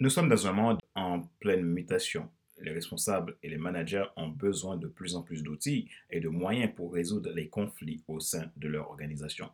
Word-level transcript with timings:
Nous 0.00 0.10
sommes 0.10 0.28
dans 0.28 0.48
un 0.48 0.52
monde 0.52 0.80
en 0.96 1.20
pleine 1.38 1.62
mutation. 1.62 2.28
Les 2.58 2.72
responsables 2.72 3.36
et 3.44 3.48
les 3.48 3.58
managers 3.58 4.06
ont 4.16 4.28
besoin 4.28 4.76
de 4.76 4.88
plus 4.88 5.14
en 5.14 5.22
plus 5.22 5.44
d'outils 5.44 5.88
et 6.10 6.18
de 6.18 6.28
moyens 6.28 6.72
pour 6.74 6.92
résoudre 6.92 7.30
les 7.30 7.48
conflits 7.48 8.02
au 8.08 8.18
sein 8.18 8.50
de 8.56 8.66
leur 8.66 8.90
organisation. 8.90 9.48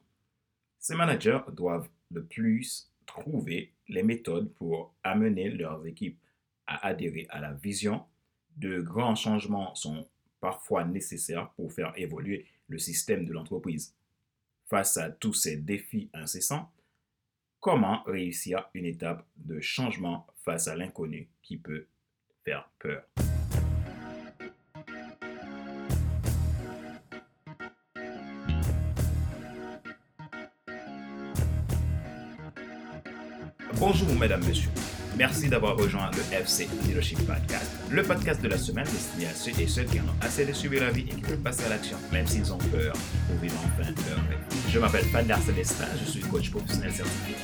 Ces 0.79 0.96
managers 0.96 1.40
doivent 1.53 1.90
de 2.11 2.21
plus 2.21 2.90
trouver 3.04 3.74
les 3.88 4.03
méthodes 4.03 4.50
pour 4.54 4.95
amener 5.04 5.50
leurs 5.50 5.87
équipes 5.87 6.19
à 6.67 6.87
adhérer 6.87 7.27
à 7.29 7.41
la 7.41 7.53
vision. 7.53 8.03
De 8.57 8.81
grands 8.81 9.17
changements 9.17 9.75
sont 9.75 10.09
parfois 10.41 10.87
nécessaires 10.87 11.51
pour 11.51 11.71
faire 11.71 11.93
évoluer 11.97 12.47
le 12.69 12.79
système 12.79 13.27
de 13.27 13.35
l'entreprise. 13.35 13.95
Face 14.71 14.97
à 14.97 15.11
tous 15.11 15.35
ces 15.35 15.59
défis 15.59 16.09
incessants, 16.15 16.70
comment 17.61 18.02
réussir 18.06 18.69
une 18.74 18.87
étape 18.87 19.27
de 19.37 19.61
changement 19.61 20.27
face 20.45 20.66
à 20.66 20.74
l'inconnu 20.74 21.29
qui 21.43 21.59
peut 21.59 21.87
faire 22.45 22.69
peur 22.79 23.05
Bonjour 33.79 34.15
mesdames, 34.15 34.45
messieurs. 34.45 34.69
Merci 35.16 35.48
d'avoir 35.48 35.77
rejoint 35.77 36.10
le 36.12 36.37
FC 36.37 36.69
Leadership 36.87 37.19
Podcast, 37.27 37.70
le 37.91 38.02
podcast 38.02 38.41
de 38.41 38.48
la 38.48 38.56
semaine 38.56 38.84
destiné 38.84 39.27
à 39.27 39.34
ceux 39.34 39.52
et 39.60 39.66
celles 39.66 39.86
qui 39.86 40.00
en 40.00 40.05
ont 40.05 40.16
assez 40.23 40.46
de 40.46 40.52
subir 40.52 40.83
la 40.83 40.91
vie 40.91 41.02
et 41.02 41.14
qui 41.14 41.23
veulent 41.23 41.38
passer 41.38 41.64
à 41.64 41.69
l'action, 41.69 41.96
même 42.12 42.27
s'ils 42.27 42.52
ont 42.52 42.59
peur, 42.59 42.92
pour 43.27 43.36
vivre 43.42 43.56
enfin 43.66 43.91
leur 44.09 44.19
rêve. 44.28 44.38
Je 44.69 44.78
m'appelle 44.78 45.05
Fadler 45.06 45.34
Célestin, 45.45 45.86
je 46.05 46.10
suis 46.10 46.20
coach 46.20 46.50
professionnel 46.50 46.92
certifié 46.92 47.34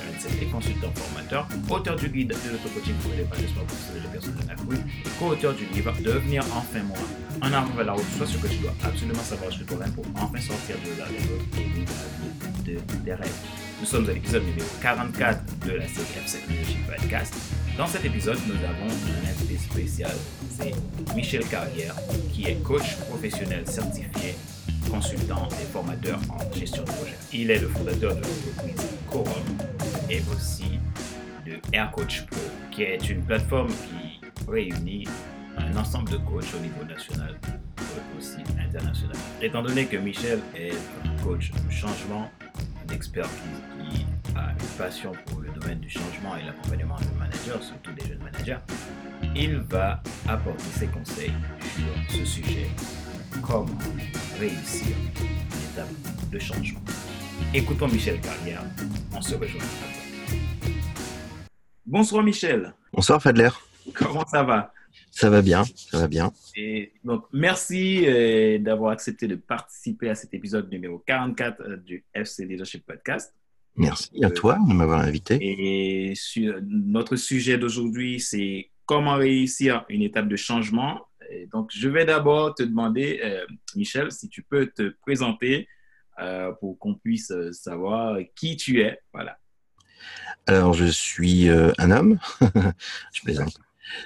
et 0.40 0.46
consultant 0.46 0.92
formateur, 0.94 1.48
auteur 1.68 1.96
du 1.96 2.08
guide 2.08 2.28
de 2.28 2.50
l'auto-coaching 2.50 2.94
pour 3.02 3.10
les 3.12 3.18
l'épanouissement 3.18 3.64
professionnel 3.64 4.02
des 4.02 4.08
personnes 4.08 4.36
et 4.48 5.08
co-auteur 5.18 5.54
du 5.54 5.66
livre 5.66 5.92
Devenir 6.02 6.44
enfin 6.54 6.82
moi. 6.82 6.98
En 7.42 7.52
avant 7.52 7.74
vers 7.74 7.84
la 7.84 7.92
route, 7.92 8.04
soit 8.16 8.26
ce 8.26 8.38
que 8.38 8.48
tu 8.48 8.58
dois 8.58 8.74
absolument 8.82 9.22
savoir 9.22 9.52
sur 9.52 9.66
toi-même 9.66 9.92
pour 9.92 10.04
enfin 10.16 10.40
sortir 10.40 10.76
de 10.84 10.98
la 10.98 11.04
rêve 11.04 11.30
et 11.58 11.64
vivre 11.64 11.92
la 11.92 12.72
vie 12.72 12.74
de 12.74 13.04
tes 13.04 13.14
rêves. 13.14 13.65
Nous 13.78 13.86
sommes 13.86 14.08
à 14.08 14.12
l'épisode 14.12 14.42
numéro 14.44 14.66
44 14.80 15.66
de 15.66 15.72
la 15.72 15.86
série 15.86 16.18
FC 16.24 16.38
Leadership 16.48 16.86
Podcast. 16.86 17.34
Dans 17.76 17.86
cet 17.86 18.04
épisode, 18.06 18.38
nous 18.46 18.54
avons 18.54 18.86
un 18.86 19.30
invité 19.30 19.58
spécial, 19.58 20.12
c'est 20.48 20.72
Michel 21.14 21.46
Carrière, 21.46 21.94
qui 22.32 22.46
est 22.46 22.62
coach 22.62 22.96
professionnel 23.10 23.66
certifié, 23.66 24.34
consultant 24.90 25.48
et 25.60 25.66
formateur 25.72 26.18
en 26.30 26.52
gestion 26.56 26.84
de 26.84 26.90
projet. 26.90 27.16
Il 27.32 27.50
est 27.50 27.58
le 27.58 27.68
fondateur 27.68 28.14
de 28.16 28.22
l'entreprise 28.22 28.88
Corum 29.10 29.44
et 30.08 30.22
aussi 30.34 30.78
de 31.44 31.60
Air 31.72 31.90
Coach 31.90 32.24
Pro, 32.26 32.40
qui 32.70 32.82
est 32.82 33.08
une 33.10 33.22
plateforme 33.22 33.68
qui 33.68 34.20
réunit 34.48 35.06
un 35.58 35.76
ensemble 35.76 36.10
de 36.10 36.16
coachs 36.16 36.54
au 36.54 36.60
niveau 36.60 36.84
national 36.84 37.36
aussi 38.18 38.38
international. 38.58 39.16
Étant 39.40 39.62
donné 39.62 39.86
que 39.86 39.96
Michel 39.96 40.40
est 40.54 40.72
un 41.04 41.22
coach 41.22 41.50
de 41.50 41.70
changement, 41.70 42.30
un 42.88 42.94
expert 42.94 43.28
qui 43.90 44.06
a 44.36 44.50
une 44.52 44.78
passion 44.78 45.12
pour 45.26 45.40
le 45.40 45.50
domaine 45.50 45.80
du 45.80 45.88
changement 45.88 46.36
et 46.36 46.44
l'accompagnement 46.44 46.96
de 46.96 47.18
managers, 47.18 47.62
surtout 47.62 47.92
des 47.92 48.06
jeunes 48.06 48.22
managers, 48.22 48.58
il 49.34 49.56
va 49.58 50.02
apporter 50.28 50.64
ses 50.72 50.86
conseils 50.86 51.32
sur 51.74 52.18
ce 52.18 52.24
sujet, 52.24 52.66
comment 53.42 53.66
réussir 54.38 54.94
une 55.20 55.72
étape 55.72 56.30
de 56.30 56.38
changement? 56.38 56.80
Écoutons 57.54 57.88
Michel 57.88 58.20
Carrière, 58.20 58.62
on 59.14 59.20
se 59.20 59.34
rejoint 59.34 59.60
après. 59.60 60.72
Bonsoir 61.84 62.22
Michel. 62.22 62.74
Bonsoir 62.92 63.22
Fadler. 63.22 63.50
Comment 63.94 64.26
ça 64.26 64.42
va? 64.42 64.72
Ça 65.16 65.30
va 65.30 65.40
bien, 65.40 65.64
ça 65.64 65.98
va 65.98 66.08
bien. 66.08 66.30
Et 66.56 66.92
donc, 67.02 67.24
merci 67.32 68.04
euh, 68.06 68.58
d'avoir 68.58 68.92
accepté 68.92 69.26
de 69.26 69.34
participer 69.34 70.10
à 70.10 70.14
cet 70.14 70.34
épisode 70.34 70.70
numéro 70.70 70.98
44 70.98 71.62
euh, 71.62 71.76
du 71.78 72.04
FC 72.12 72.44
Leadership 72.44 72.84
Podcast. 72.84 73.34
Merci 73.76 74.22
à 74.22 74.28
toi 74.28 74.58
de 74.68 74.74
m'avoir 74.74 75.00
invité. 75.00 75.38
Et 75.40 76.14
sur, 76.14 76.60
notre 76.68 77.16
sujet 77.16 77.56
d'aujourd'hui, 77.56 78.20
c'est 78.20 78.70
comment 78.84 79.14
réussir 79.14 79.86
une 79.88 80.02
étape 80.02 80.28
de 80.28 80.36
changement. 80.36 81.06
Et 81.30 81.46
donc, 81.46 81.70
je 81.72 81.88
vais 81.88 82.04
d'abord 82.04 82.54
te 82.54 82.62
demander, 82.62 83.20
euh, 83.24 83.46
Michel, 83.74 84.12
si 84.12 84.28
tu 84.28 84.42
peux 84.42 84.66
te 84.66 84.94
présenter 85.00 85.66
pour 86.60 86.78
qu'on 86.78 86.94
puisse 86.94 87.32
savoir 87.52 88.18
qui 88.34 88.56
tu 88.56 88.80
es. 88.80 88.98
Voilà. 89.12 89.38
Alors, 90.46 90.72
je 90.72 90.86
suis 90.86 91.50
un 91.50 91.90
homme. 91.90 92.18
je 93.12 93.20
plaisante. 93.22 93.58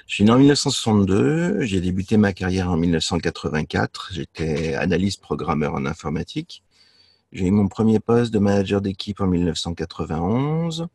Je 0.07 0.15
suis 0.15 0.23
né 0.23 0.31
en 0.31 0.37
1962. 0.37 1.61
J'ai 1.61 1.81
débuté 1.81 2.17
ma 2.17 2.33
carrière 2.33 2.69
en 2.69 2.77
1984. 2.77 4.09
J'étais 4.13 4.75
analyste 4.75 5.21
programmeur 5.21 5.73
en 5.73 5.85
informatique. 5.85 6.63
J'ai 7.31 7.47
eu 7.47 7.51
mon 7.51 7.67
premier 7.67 7.99
poste 7.99 8.33
de 8.33 8.39
manager 8.39 8.81
d'équipe 8.81 9.21
en 9.21 9.27
1991. 9.27 10.87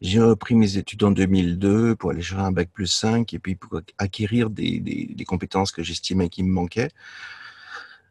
J'ai 0.00 0.20
repris 0.20 0.54
mes 0.54 0.76
études 0.76 1.04
en 1.04 1.10
2002 1.10 1.96
pour 1.96 2.10
aller 2.10 2.22
chercher 2.22 2.44
un 2.44 2.52
bac 2.52 2.70
plus 2.72 2.86
5 2.86 3.32
et 3.32 3.38
puis 3.38 3.56
pour 3.56 3.80
acquérir 3.98 4.50
des, 4.50 5.16
compétences 5.26 5.72
que 5.72 5.82
j'estimais 5.82 6.28
qui 6.28 6.42
me 6.42 6.52
manquaient. 6.52 6.90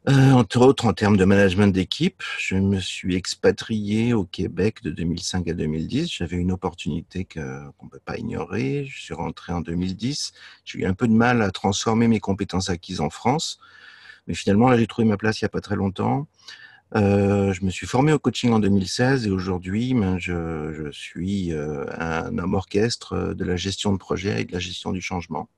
Euh, 0.08 0.34
entre 0.34 0.60
autres, 0.60 0.86
en 0.86 0.94
termes 0.94 1.18
de 1.18 1.26
management 1.26 1.74
d'équipe, 1.74 2.22
je 2.38 2.56
me 2.56 2.80
suis 2.80 3.16
expatrié 3.16 4.14
au 4.14 4.24
Québec 4.24 4.84
de 4.84 4.92
2005 4.92 5.48
à 5.48 5.54
2010. 5.54 6.12
J'avais 6.12 6.38
une 6.38 6.52
opportunité 6.52 7.26
qu'on 7.26 7.42
ne 7.86 7.90
peut 7.90 8.02
pas 8.06 8.18
ignorer. 8.18 8.86
Je 8.86 9.02
suis 9.02 9.16
rentré 9.16 9.52
en 9.52 9.62
2010. 9.62 10.34
J'ai 10.64 10.80
eu 10.80 10.86
un 10.86 10.94
peu 10.94 11.08
de 11.08 11.14
mal 11.14 11.42
à 11.42 11.50
transformer 11.50 12.08
mes 12.08 12.20
compétences 12.20 12.70
acquises 12.70 13.02
en 13.02 13.10
France. 13.10 13.58
Mais 14.28 14.36
finalement, 14.36 14.70
là, 14.70 14.78
j'ai 14.78 14.86
trouvé 14.86 15.08
ma 15.08 15.18
place 15.18 15.42
il 15.42 15.46
n'y 15.46 15.48
a 15.48 15.50
pas 15.50 15.62
très 15.62 15.76
longtemps. 15.76 16.28
Euh, 16.96 17.52
je 17.54 17.66
me 17.66 17.72
suis 17.72 17.88
formé 17.88 18.14
au 18.14 18.20
coaching 18.20 18.52
en 18.52 18.60
2016 18.60 19.26
et 19.26 19.32
aujourd'hui, 19.32 19.96
ben, 19.96 20.20
je, 20.20 20.72
je, 20.72 20.92
suis 20.92 21.52
euh, 21.52 21.84
un 21.98 22.38
homme 22.38 22.54
orchestre 22.54 23.34
de 23.34 23.44
la 23.44 23.56
gestion 23.56 23.92
de 23.92 23.98
projet 23.98 24.42
et 24.42 24.46
de 24.46 24.54
la 24.54 24.60
gestion 24.60 24.92
du 24.92 25.02
changement. 25.02 25.50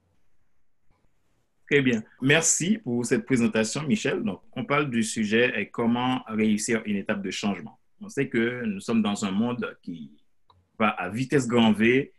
Très 1.69 1.81
bien. 1.81 2.01
Merci 2.21 2.77
pour 2.77 3.05
cette 3.05 3.25
présentation, 3.25 3.83
Michel. 3.83 4.23
Donc, 4.23 4.41
on 4.53 4.63
parle 4.63 4.89
du 4.89 5.03
sujet 5.03 5.51
et 5.59 5.69
comment 5.69 6.23
réussir 6.27 6.81
une 6.85 6.95
étape 6.95 7.21
de 7.21 7.29
changement. 7.29 7.77
On 7.99 8.07
sait 8.07 8.29
que 8.29 8.63
nous 8.63 8.79
sommes 8.79 9.01
dans 9.01 9.25
un 9.25 9.31
monde 9.31 9.77
qui 9.81 10.17
va 10.79 10.89
à 10.89 11.09
vitesse 11.09 11.45
grand 11.45 11.73
V 11.73 12.13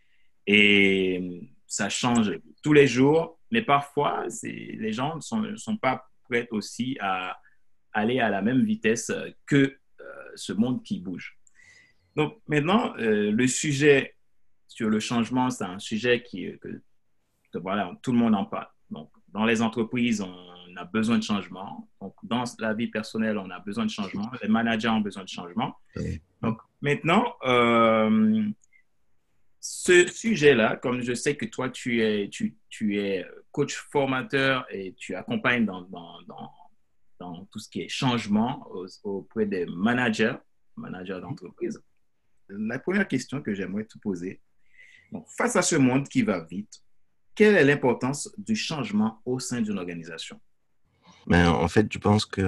et 0.47 1.49
ça 1.67 1.89
change 1.89 2.39
tous 2.63 2.75
les 2.75 2.87
jours, 2.87 3.39
mais 3.51 3.63
parfois, 3.63 4.27
les 4.43 4.93
gens 4.93 5.17
ne 5.17 5.57
sont, 5.57 5.77
pas 5.79 6.07
prêts 6.25 6.49
aussi 6.51 6.99
à 7.01 7.41
aller 7.95 8.21
à 8.21 8.29
la 8.29 8.43
même 8.43 8.65
vitesse 8.65 9.11
que 9.47 9.57
euh, 9.57 10.05
ce 10.35 10.53
monde 10.53 10.83
qui 10.83 11.01
bouge. 11.01 11.39
Donc, 12.17 12.39
maintenant, 12.49 12.95
euh, 12.99 13.31
le 13.31 13.47
sujet 13.47 14.15
sur 14.67 14.91
le 14.91 15.01
changement, 15.01 15.49
c'est 15.49 15.65
un 15.65 15.79
sujet 15.79 16.23
qui, 16.23 16.51
que, 16.59 17.59
voilà, 17.59 17.93
tout 18.03 18.13
le 18.13 18.19
monde 18.19 18.35
en 18.35 18.45
parle. 18.45 18.69
Donc, 18.91 19.11
dans 19.33 19.45
les 19.45 19.63
entreprises, 19.63 20.21
on 20.21 20.77
a 20.77 20.85
besoin 20.85 21.19
de 21.19 21.23
changement. 21.23 21.89
Donc, 22.01 22.15
dans 22.23 22.45
la 22.59 22.75
vie 22.75 22.89
personnelle, 22.89 23.39
on 23.39 23.51
a 23.51 23.59
besoin 23.61 23.85
de 23.85 23.91
changement. 23.91 24.31
Les 24.43 24.49
managers 24.49 24.89
ont 24.89 25.01
besoin 25.01 25.25
de 25.25 25.29
changement. 25.29 25.75
Donc, 26.41 26.59
maintenant, 26.81 27.35
euh, 27.45 28.49
ce 29.61 30.07
sujet-là, 30.07 30.77
comme 30.77 31.03
je 31.03 31.15
sais 31.15 31.37
que 31.37 31.47
toi, 31.47 31.69
tu 31.69 32.03
es, 32.03 32.29
tu, 32.29 32.57
tu, 32.69 32.99
es 32.99 33.27
coach 33.51 33.77
formateur 33.91 34.67
et 34.71 34.95
tu 34.95 35.15
accompagnes 35.15 35.67
dans, 35.67 35.83
dans, 35.83 36.23
dans, 36.27 36.51
dans 37.19 37.45
tout 37.47 37.59
ce 37.59 37.69
qui 37.69 37.83
est 37.83 37.89
changement 37.89 38.67
auprès 39.03 39.47
des 39.47 39.67
managers, 39.67 40.37
managers 40.77 41.21
d'entreprise. 41.21 41.83
La 42.49 42.79
première 42.79 43.07
question 43.07 43.43
que 43.43 43.53
j'aimerais 43.53 43.85
te 43.85 43.99
poser, 43.99 44.41
donc, 45.13 45.27
face 45.37 45.57
à 45.57 45.63
ce 45.63 45.77
monde 45.77 46.09
qui 46.09 46.23
va 46.23 46.45
vite, 46.45 46.83
quelle 47.39 47.55
est 47.55 47.63
l'importance 47.63 48.29
du 48.37 48.57
changement 48.57 49.21
au 49.25 49.39
sein 49.39 49.61
d'une 49.61 49.79
organisation? 49.79 50.41
Ben, 51.29 51.49
En 51.49 51.69
fait, 51.69 51.87
je 51.89 51.99
pense 52.01 52.27
que 52.27 52.43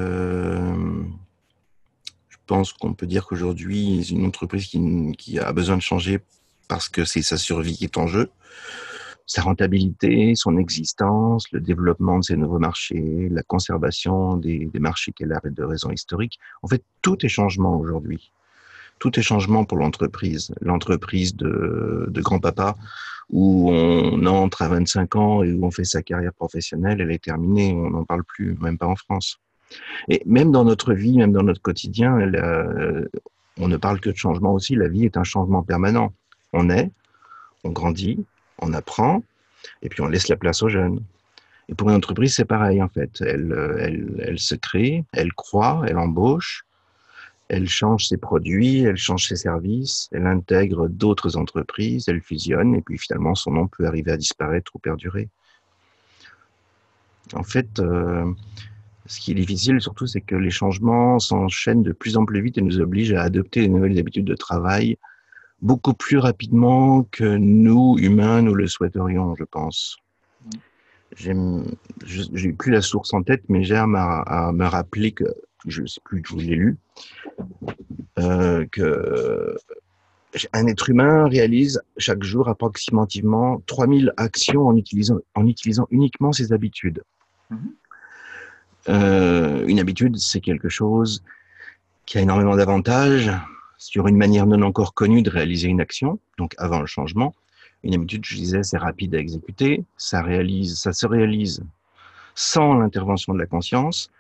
je 2.28 2.36
pense 2.48 2.72
qu'on 2.72 2.92
peut 2.92 3.06
dire 3.06 3.24
qu'aujourd'hui, 3.24 4.02
une 4.10 4.26
entreprise 4.26 4.66
qui, 4.66 5.38
a 5.38 5.52
besoin 5.52 5.76
de 5.76 5.82
changer 5.82 6.18
parce 6.66 6.88
que 6.88 7.04
c'est 7.04 7.22
sa 7.22 7.36
survie 7.36 7.76
qui 7.76 7.84
est 7.84 7.98
en 7.98 8.08
jeu, 8.08 8.30
sa 9.26 9.42
rentabilité, 9.42 10.34
son 10.34 10.56
existence, 10.56 11.44
le 11.52 11.60
développement 11.60 12.18
de 12.18 12.24
ses 12.24 12.36
nouveaux 12.36 12.58
marchés, 12.58 13.28
la 13.30 13.44
conservation 13.44 14.38
des, 14.38 14.68
marchés 14.80 15.12
qu'elle 15.12 15.32
a 15.32 15.40
de 15.44 15.62
raisons 15.62 15.92
historiques. 15.92 16.40
En 16.62 16.66
fait, 16.66 16.82
tout 17.00 17.24
est 17.24 17.28
changement 17.28 17.78
aujourd'hui. 17.78 18.32
Tout 18.98 19.16
est 19.20 19.22
changement 19.22 19.64
pour 19.64 19.78
l'entreprise. 19.78 20.52
L'entreprise 20.60 21.36
de 21.36 22.20
grand-papa 22.20 22.74
où 23.32 23.70
on 23.70 24.26
entre 24.26 24.62
à 24.62 24.68
25 24.68 25.16
ans 25.16 25.42
et 25.42 25.52
où 25.52 25.64
on 25.64 25.70
fait 25.70 25.84
sa 25.84 26.02
carrière 26.02 26.32
professionnelle, 26.32 27.00
elle 27.00 27.10
est 27.10 27.22
terminée, 27.22 27.72
on 27.72 27.90
n'en 27.90 28.04
parle 28.04 28.24
plus, 28.24 28.56
même 28.60 28.78
pas 28.78 28.86
en 28.86 28.96
France. 28.96 29.38
Et 30.08 30.22
même 30.26 30.50
dans 30.50 30.64
notre 30.64 30.94
vie, 30.94 31.16
même 31.16 31.32
dans 31.32 31.44
notre 31.44 31.62
quotidien, 31.62 32.18
euh, 32.18 33.06
on 33.58 33.68
ne 33.68 33.76
parle 33.76 34.00
que 34.00 34.10
de 34.10 34.16
changement 34.16 34.52
aussi, 34.52 34.74
la 34.74 34.88
vie 34.88 35.04
est 35.04 35.16
un 35.16 35.24
changement 35.24 35.62
permanent. 35.62 36.12
On 36.52 36.70
est, 36.70 36.90
on 37.62 37.70
grandit, 37.70 38.24
on 38.58 38.72
apprend, 38.72 39.22
et 39.82 39.88
puis 39.88 40.00
on 40.00 40.06
laisse 40.06 40.28
la 40.28 40.36
place 40.36 40.62
aux 40.62 40.68
jeunes. 40.68 41.00
Et 41.68 41.74
pour 41.74 41.88
une 41.88 41.96
entreprise, 41.96 42.34
c'est 42.34 42.44
pareil 42.44 42.82
en 42.82 42.88
fait. 42.88 43.20
Elle, 43.20 43.54
elle, 43.78 44.24
elle 44.26 44.38
se 44.40 44.56
crée, 44.56 45.04
elle 45.12 45.32
croit, 45.32 45.84
elle 45.86 45.98
embauche, 45.98 46.64
elle 47.50 47.68
change 47.68 48.06
ses 48.06 48.16
produits, 48.16 48.82
elle 48.82 48.96
change 48.96 49.26
ses 49.26 49.34
services, 49.34 50.08
elle 50.12 50.28
intègre 50.28 50.88
d'autres 50.88 51.36
entreprises, 51.36 52.08
elle 52.08 52.20
fusionne, 52.20 52.76
et 52.76 52.80
puis 52.80 52.96
finalement 52.96 53.34
son 53.34 53.50
nom 53.50 53.66
peut 53.66 53.86
arriver 53.86 54.12
à 54.12 54.16
disparaître 54.16 54.70
ou 54.76 54.78
perdurer. 54.78 55.28
En 57.34 57.42
fait, 57.42 57.80
euh, 57.80 58.32
ce 59.06 59.18
qui 59.18 59.32
est 59.32 59.34
difficile 59.34 59.80
surtout, 59.80 60.06
c'est 60.06 60.20
que 60.20 60.36
les 60.36 60.52
changements 60.52 61.18
s'enchaînent 61.18 61.82
de 61.82 61.92
plus 61.92 62.16
en 62.16 62.24
plus 62.24 62.40
vite 62.40 62.56
et 62.56 62.62
nous 62.62 62.78
obligent 62.78 63.14
à 63.14 63.22
adopter 63.22 63.66
de 63.66 63.72
nouvelles 63.72 63.98
habitudes 63.98 64.26
de 64.26 64.36
travail 64.36 64.96
beaucoup 65.60 65.92
plus 65.92 66.18
rapidement 66.18 67.02
que 67.10 67.36
nous, 67.36 67.96
humains, 67.98 68.42
nous 68.42 68.54
le 68.54 68.68
souhaiterions, 68.68 69.34
je 69.34 69.44
pense. 69.44 69.96
J'ai 71.16 71.34
plus 72.52 72.70
la 72.70 72.80
source 72.80 73.12
en 73.12 73.24
tête, 73.24 73.42
mais 73.48 73.64
j'ai 73.64 73.74
à, 73.74 73.82
à, 73.82 74.52
me 74.52 74.66
rappeler 74.66 75.10
que, 75.10 75.24
je 75.66 75.82
ne 75.82 75.86
sais 75.86 76.00
plus 76.04 76.22
où 76.32 76.38
je 76.38 76.46
l'ai 76.46 76.56
lu, 76.56 76.76
euh, 78.18 78.66
que 78.70 79.56
un 80.52 80.66
être 80.66 80.88
humain 80.88 81.28
réalise 81.28 81.82
chaque 81.96 82.22
jour 82.22 82.48
approximativement 82.48 83.60
3000 83.66 84.12
actions 84.16 84.68
en 84.68 84.76
utilisant, 84.76 85.18
en 85.34 85.46
utilisant 85.46 85.86
uniquement 85.90 86.32
ses 86.32 86.52
habitudes. 86.52 87.02
Mm-hmm. 87.50 87.56
Euh, 88.88 89.66
une 89.66 89.80
habitude, 89.80 90.16
c'est 90.18 90.40
quelque 90.40 90.68
chose 90.68 91.22
qui 92.06 92.18
a 92.18 92.20
énormément 92.20 92.56
d'avantages 92.56 93.30
sur 93.76 94.06
une 94.06 94.16
manière 94.16 94.46
non 94.46 94.62
encore 94.62 94.94
connue 94.94 95.22
de 95.22 95.30
réaliser 95.30 95.68
une 95.68 95.80
action, 95.80 96.18
donc 96.38 96.54
avant 96.58 96.80
le 96.80 96.86
changement. 96.86 97.34
Une 97.82 97.94
habitude, 97.94 98.24
je 98.24 98.36
disais, 98.36 98.62
c'est 98.62 98.78
rapide 98.78 99.14
à 99.14 99.18
exécuter, 99.18 99.84
ça, 99.96 100.22
réalise, 100.22 100.78
ça 100.78 100.92
se 100.92 101.06
réalise 101.06 101.62
sans 102.34 102.74
l'intervention 102.74 103.32
de 103.32 103.38
la 103.38 103.46
conscience, 103.46 104.10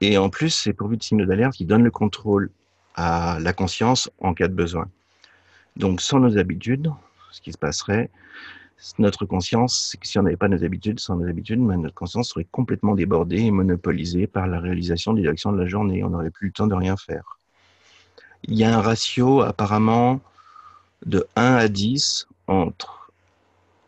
et 0.00 0.18
en 0.18 0.30
plus, 0.30 0.50
c'est 0.50 0.72
pourvu 0.72 0.96
de 0.96 1.02
signaux 1.02 1.26
d'alerte 1.26 1.54
qui 1.54 1.64
donnent 1.64 1.84
le 1.84 1.90
contrôle 1.90 2.50
à 2.94 3.38
la 3.40 3.52
conscience 3.52 4.10
en 4.20 4.34
cas 4.34 4.48
de 4.48 4.54
besoin. 4.54 4.88
Donc, 5.76 6.00
sans 6.00 6.20
nos 6.20 6.38
habitudes, 6.38 6.90
ce 7.30 7.40
qui 7.40 7.52
se 7.52 7.58
passerait, 7.58 8.10
notre 8.98 9.26
conscience, 9.26 9.88
c'est 9.90 9.98
que 9.98 10.06
si 10.06 10.18
on 10.18 10.22
n'avait 10.22 10.36
pas 10.36 10.48
nos 10.48 10.62
habitudes, 10.64 11.00
sans 11.00 11.16
nos 11.16 11.28
habitudes, 11.28 11.60
ben, 11.60 11.76
notre 11.76 11.94
conscience 11.94 12.30
serait 12.30 12.46
complètement 12.50 12.94
débordée 12.94 13.40
et 13.40 13.50
monopolisée 13.50 14.26
par 14.26 14.46
la 14.46 14.60
réalisation 14.60 15.12
des 15.12 15.26
actions 15.26 15.52
de 15.52 15.58
la 15.58 15.66
journée. 15.66 16.04
On 16.04 16.10
n'aurait 16.10 16.30
plus 16.30 16.48
le 16.48 16.52
temps 16.52 16.66
de 16.66 16.74
rien 16.74 16.96
faire. 16.96 17.38
Il 18.44 18.56
y 18.56 18.64
a 18.64 18.76
un 18.76 18.80
ratio 18.80 19.42
apparemment 19.42 20.20
de 21.04 21.26
1 21.34 21.54
à 21.54 21.68
10 21.68 22.28
entre 22.46 23.10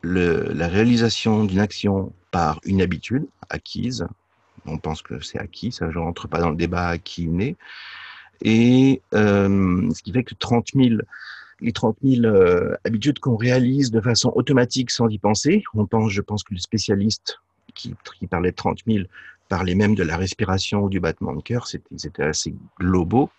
le, 0.02 0.52
la 0.52 0.66
réalisation 0.66 1.44
d'une 1.44 1.60
action 1.60 2.12
par 2.30 2.60
une 2.64 2.82
habitude 2.82 3.26
acquise, 3.48 4.06
on 4.70 4.78
pense 4.78 5.02
que 5.02 5.20
c'est 5.20 5.38
acquis, 5.38 5.72
ça 5.72 5.90
je 5.90 5.98
rentre 5.98 6.28
pas 6.28 6.40
dans 6.40 6.50
le 6.50 6.56
débat 6.56 6.88
acquis 6.88 7.28
ou 7.28 7.34
né, 7.34 7.56
et 8.42 9.02
euh, 9.14 9.90
ce 9.92 10.02
qui 10.02 10.12
fait 10.12 10.24
que 10.24 10.34
30 10.34 10.68
000 10.74 11.00
les 11.60 11.72
30 11.72 11.96
000 12.02 12.24
euh, 12.24 12.74
habitudes 12.84 13.18
qu'on 13.18 13.36
réalise 13.36 13.90
de 13.90 14.00
façon 14.00 14.32
automatique 14.34 14.90
sans 14.90 15.08
y 15.08 15.18
penser. 15.18 15.62
On 15.74 15.86
pense, 15.86 16.10
je 16.10 16.22
pense 16.22 16.42
que 16.42 16.54
le 16.54 16.60
spécialiste 16.60 17.38
qui, 17.74 17.94
qui 18.18 18.26
parlait 18.26 18.50
de 18.50 18.56
30 18.56 18.78
000 18.86 19.04
parlait 19.48 19.74
même 19.74 19.94
de 19.94 20.02
la 20.02 20.16
respiration 20.16 20.84
ou 20.84 20.88
du 20.88 21.00
battement 21.00 21.34
de 21.34 21.42
cœur. 21.42 21.66
Ils 21.90 22.06
étaient 22.06 22.22
assez 22.22 22.54
globaux. 22.78 23.30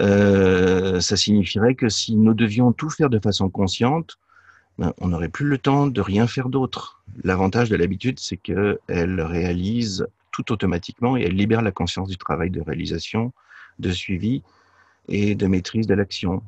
Euh, 0.00 1.00
ça 1.00 1.16
signifierait 1.16 1.74
que 1.74 1.88
si 1.88 2.16
nous 2.16 2.34
devions 2.34 2.72
tout 2.72 2.90
faire 2.90 3.10
de 3.10 3.18
façon 3.18 3.48
consciente, 3.48 4.18
ben, 4.78 4.92
on 4.98 5.08
n'aurait 5.08 5.30
plus 5.30 5.46
le 5.46 5.58
temps 5.58 5.86
de 5.86 6.00
rien 6.00 6.26
faire 6.26 6.48
d'autre. 6.48 7.02
L'avantage 7.24 7.70
de 7.70 7.76
l'habitude, 7.76 8.18
c'est 8.20 8.36
qu'elle 8.36 8.78
réalise 9.20 10.06
tout 10.36 10.52
automatiquement 10.52 11.16
et 11.16 11.22
elle 11.22 11.34
libère 11.34 11.62
la 11.62 11.72
conscience 11.72 12.08
du 12.08 12.16
travail 12.16 12.50
de 12.50 12.60
réalisation, 12.60 13.32
de 13.78 13.90
suivi 13.90 14.42
et 15.08 15.34
de 15.34 15.46
maîtrise 15.46 15.86
de 15.86 15.94
l'action. 15.94 16.42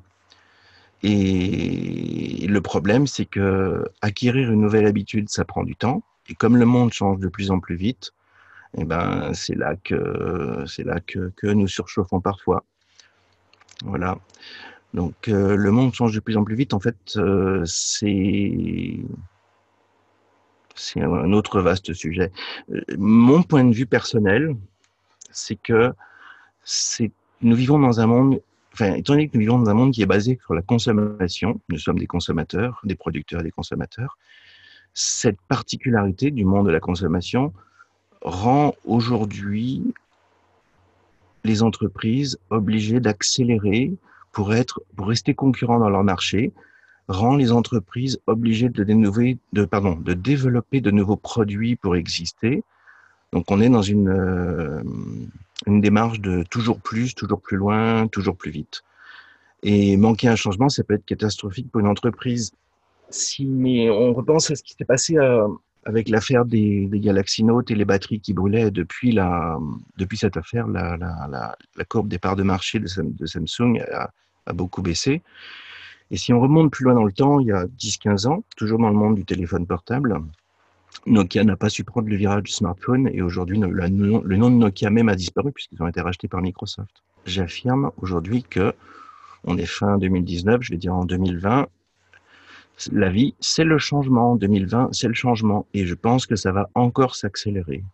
Et 1.02 2.46
le 2.48 2.60
problème, 2.60 3.06
c'est 3.06 3.24
que 3.24 3.84
acquérir 4.02 4.50
une 4.50 4.60
nouvelle 4.60 4.86
habitude, 4.86 5.28
ça 5.28 5.44
prend 5.44 5.62
du 5.62 5.76
temps. 5.76 6.02
Et 6.28 6.34
comme 6.34 6.56
le 6.56 6.66
monde 6.66 6.92
change 6.92 7.18
de 7.20 7.28
plus 7.28 7.50
en 7.50 7.60
plus 7.60 7.76
vite, 7.76 8.12
eh 8.76 8.84
ben, 8.84 9.32
c'est 9.32 9.54
là 9.54 9.76
que 9.76 10.64
c'est 10.66 10.84
là 10.84 11.00
que, 11.00 11.32
que, 11.36 11.46
nous 11.46 11.68
surchauffons 11.68 12.20
parfois. 12.20 12.64
Voilà. 13.84 14.18
Donc 14.92 15.28
euh, 15.28 15.56
le 15.56 15.70
monde 15.70 15.94
change 15.94 16.14
de 16.14 16.20
plus 16.20 16.36
en 16.36 16.44
plus 16.44 16.56
vite. 16.56 16.74
En 16.74 16.80
fait, 16.80 16.96
euh, 17.16 17.62
c'est 17.64 18.98
c'est 20.78 21.00
un 21.00 21.32
autre 21.32 21.60
vaste 21.60 21.92
sujet. 21.92 22.30
Euh, 22.72 22.80
mon 22.96 23.42
point 23.42 23.64
de 23.64 23.74
vue 23.74 23.86
personnel, 23.86 24.56
c'est 25.30 25.56
que 25.56 25.92
nous 27.40 27.56
vivons 27.56 27.78
dans 27.78 28.00
un 28.00 28.06
monde 28.06 28.40
enfin, 28.78 28.94
étant 28.94 29.14
donné 29.14 29.28
que 29.28 29.34
nous 29.34 29.40
vivons 29.40 29.58
dans 29.58 29.70
un 29.70 29.74
monde 29.74 29.92
qui 29.92 30.02
est 30.02 30.06
basé 30.06 30.38
sur 30.44 30.54
la 30.54 30.62
consommation, 30.62 31.60
nous 31.68 31.78
sommes 31.78 31.98
des 31.98 32.06
consommateurs, 32.06 32.80
des 32.84 32.94
producteurs 32.94 33.40
et 33.40 33.44
des 33.44 33.50
consommateurs, 33.50 34.18
cette 34.94 35.40
particularité 35.48 36.30
du 36.30 36.44
monde 36.44 36.66
de 36.66 36.72
la 36.72 36.80
consommation 36.80 37.52
rend 38.22 38.74
aujourd'hui 38.84 39.82
les 41.44 41.62
entreprises 41.62 42.38
obligées 42.50 43.00
d'accélérer 43.00 43.92
pour 44.32 44.54
être, 44.54 44.80
pour 44.96 45.08
rester 45.08 45.34
concurrents 45.34 45.78
dans 45.78 45.88
leur 45.88 46.04
marché, 46.04 46.52
rend 47.08 47.36
les 47.36 47.52
entreprises 47.52 48.20
obligées 48.26 48.68
de, 48.68 48.84
développer 50.14 50.80
de 50.80 50.90
nouveaux 50.90 51.16
produits 51.16 51.76
pour 51.76 51.96
exister. 51.96 52.62
Donc 53.32 53.50
on 53.50 53.60
est 53.60 53.68
dans 53.68 53.82
une, 53.82 54.08
euh, 54.08 54.82
une 55.66 55.80
démarche 55.80 56.20
de 56.20 56.44
toujours 56.50 56.80
plus, 56.80 57.14
toujours 57.14 57.40
plus 57.40 57.56
loin, 57.56 58.06
toujours 58.08 58.36
plus 58.36 58.50
vite. 58.50 58.82
Et 59.62 59.96
manquer 59.96 60.28
un 60.28 60.36
changement, 60.36 60.68
ça 60.68 60.84
peut 60.84 60.94
être 60.94 61.04
catastrophique 61.04 61.70
pour 61.70 61.80
une 61.80 61.88
entreprise. 61.88 62.52
Si 63.10 63.88
on 63.90 64.12
repense 64.12 64.50
à 64.50 64.54
ce 64.54 64.62
qui 64.62 64.74
s'est 64.74 64.84
passé 64.84 65.16
euh, 65.16 65.48
avec 65.84 66.10
l'affaire 66.10 66.44
des, 66.44 66.86
des 66.86 67.00
Galaxy 67.00 67.42
Note 67.42 67.70
et 67.70 67.74
les 67.74 67.86
batteries 67.86 68.20
qui 68.20 68.34
brûlaient 68.34 68.70
depuis, 68.70 69.18
cette 70.14 70.36
affaire, 70.36 70.66
la, 70.68 71.56
courbe 71.88 72.08
des 72.08 72.18
parts 72.18 72.36
de 72.36 72.42
marché 72.42 72.78
de, 72.78 73.26
Samsung 73.26 73.80
a, 73.90 74.10
beaucoup 74.52 74.82
baissé. 74.82 75.22
Et 76.10 76.16
si 76.16 76.32
on 76.32 76.40
remonte 76.40 76.70
plus 76.70 76.84
loin 76.84 76.94
dans 76.94 77.04
le 77.04 77.12
temps, 77.12 77.38
il 77.40 77.48
y 77.48 77.52
a 77.52 77.66
10-15 77.66 78.26
ans, 78.28 78.44
toujours 78.56 78.78
dans 78.78 78.88
le 78.88 78.94
monde 78.94 79.14
du 79.14 79.24
téléphone 79.24 79.66
portable, 79.66 80.20
Nokia 81.06 81.44
n'a 81.44 81.56
pas 81.56 81.68
su 81.68 81.84
prendre 81.84 82.08
le 82.08 82.16
virage 82.16 82.42
du 82.42 82.52
smartphone 82.52 83.08
et 83.12 83.22
aujourd'hui 83.22 83.58
le, 83.58 83.88
nom 83.88 84.50
de 84.50 84.56
Nokia 84.56 84.90
même 84.90 85.08
a 85.08 85.14
disparu 85.14 85.52
puisqu'ils 85.52 85.82
ont 85.82 85.86
été 85.86 86.00
rachetés 86.00 86.28
par 86.28 86.40
Microsoft. 86.40 87.02
J'affirme 87.26 87.90
aujourd'hui 87.98 88.42
que 88.42 88.74
on 89.44 89.56
est 89.56 89.66
fin 89.66 89.98
2019, 89.98 90.62
je 90.62 90.72
vais 90.72 90.78
dire 90.78 90.94
en 90.94 91.04
2020, 91.04 91.68
la 92.92 93.10
vie 93.10 93.34
c'est 93.40 93.64
le 93.64 93.78
changement, 93.78 94.36
2020 94.36 94.90
c'est 94.92 95.08
le 95.08 95.14
changement 95.14 95.66
et 95.74 95.86
je 95.86 95.94
pense 95.94 96.26
que 96.26 96.36
ça 96.36 96.52
va 96.52 96.68
encore 96.74 97.16
s'accélérer. 97.16 97.84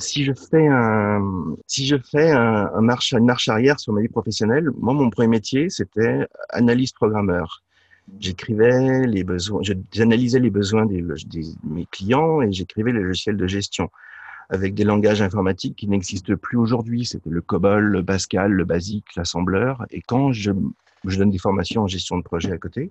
Si 0.00 0.24
je 0.24 0.32
fais 0.32 0.66
un, 0.66 1.54
si 1.66 1.86
je 1.86 1.96
fais 1.96 2.30
un, 2.30 2.80
marche, 2.80 3.12
une 3.12 3.26
marche 3.26 3.48
arrière 3.48 3.78
sur 3.78 3.92
ma 3.92 4.00
vie 4.00 4.08
professionnelle, 4.08 4.70
moi 4.78 4.94
mon 4.94 5.10
premier 5.10 5.28
métier 5.28 5.70
c'était 5.70 6.26
analyste 6.50 6.96
programmeur 6.96 7.62
j'écrivais 8.18 9.06
les 9.06 9.24
besoins, 9.24 9.62
j'analysais 9.92 10.40
les 10.40 10.50
besoins 10.50 10.86
des, 10.86 11.02
des, 11.26 11.44
mes 11.64 11.86
clients 11.86 12.42
et 12.42 12.50
j'écrivais 12.50 12.92
les 12.92 13.00
logiciels 13.00 13.36
de 13.36 13.46
gestion 13.46 13.90
avec 14.48 14.74
des 14.74 14.84
langages 14.84 15.22
informatiques 15.22 15.76
qui 15.76 15.86
n'existent 15.86 16.34
plus 16.34 16.58
aujourd'hui. 16.58 17.04
C'était 17.04 17.30
le 17.30 17.40
COBOL, 17.40 17.84
le 17.84 18.04
Pascal, 18.04 18.50
le 18.50 18.64
BASIC, 18.64 19.04
l'assembleur. 19.14 19.86
Et 19.90 20.02
quand 20.02 20.32
je, 20.32 20.50
je 21.04 21.18
donne 21.18 21.30
des 21.30 21.38
formations 21.38 21.82
en 21.82 21.86
gestion 21.86 22.18
de 22.18 22.22
projet 22.22 22.50
à 22.50 22.58
côté, 22.58 22.90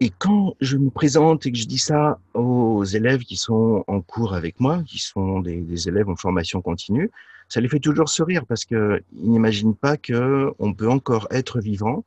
et 0.00 0.10
quand 0.10 0.54
je 0.60 0.76
me 0.76 0.90
présente 0.90 1.46
et 1.46 1.52
que 1.52 1.58
je 1.58 1.66
dis 1.66 1.78
ça 1.78 2.18
aux 2.34 2.84
élèves 2.84 3.24
qui 3.24 3.36
sont 3.36 3.84
en 3.86 4.00
cours 4.00 4.34
avec 4.34 4.60
moi, 4.60 4.82
qui 4.86 4.98
sont 4.98 5.40
des, 5.40 5.56
des 5.56 5.88
élèves 5.88 6.08
en 6.08 6.16
formation 6.16 6.62
continue, 6.62 7.10
ça 7.48 7.60
les 7.60 7.68
fait 7.68 7.80
toujours 7.80 8.08
sourire 8.08 8.46
parce 8.46 8.64
qu'ils 8.64 9.02
n'imaginent 9.14 9.74
pas 9.74 9.96
qu'on 9.96 10.74
peut 10.76 10.88
encore 10.88 11.26
être 11.30 11.60
vivant 11.60 12.04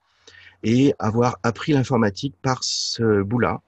et 0.64 0.94
avoir 1.00 1.40
appris 1.44 1.74
l'informatique 1.74 2.36
par 2.42 2.64
ce 2.64 3.24
bout-là. 3.24 3.62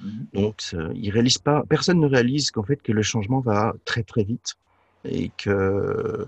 Mhm. 0.00 0.26
Donc, 0.34 0.62
il 0.94 1.10
réalise 1.10 1.38
pas, 1.38 1.64
personne 1.68 2.00
ne 2.00 2.06
réalise 2.06 2.50
qu'en 2.50 2.64
fait 2.64 2.82
que 2.82 2.92
le 2.92 3.02
changement 3.02 3.40
va 3.40 3.74
très 3.84 4.02
très 4.02 4.24
vite 4.24 4.56
et 5.04 5.30
que 5.38 6.26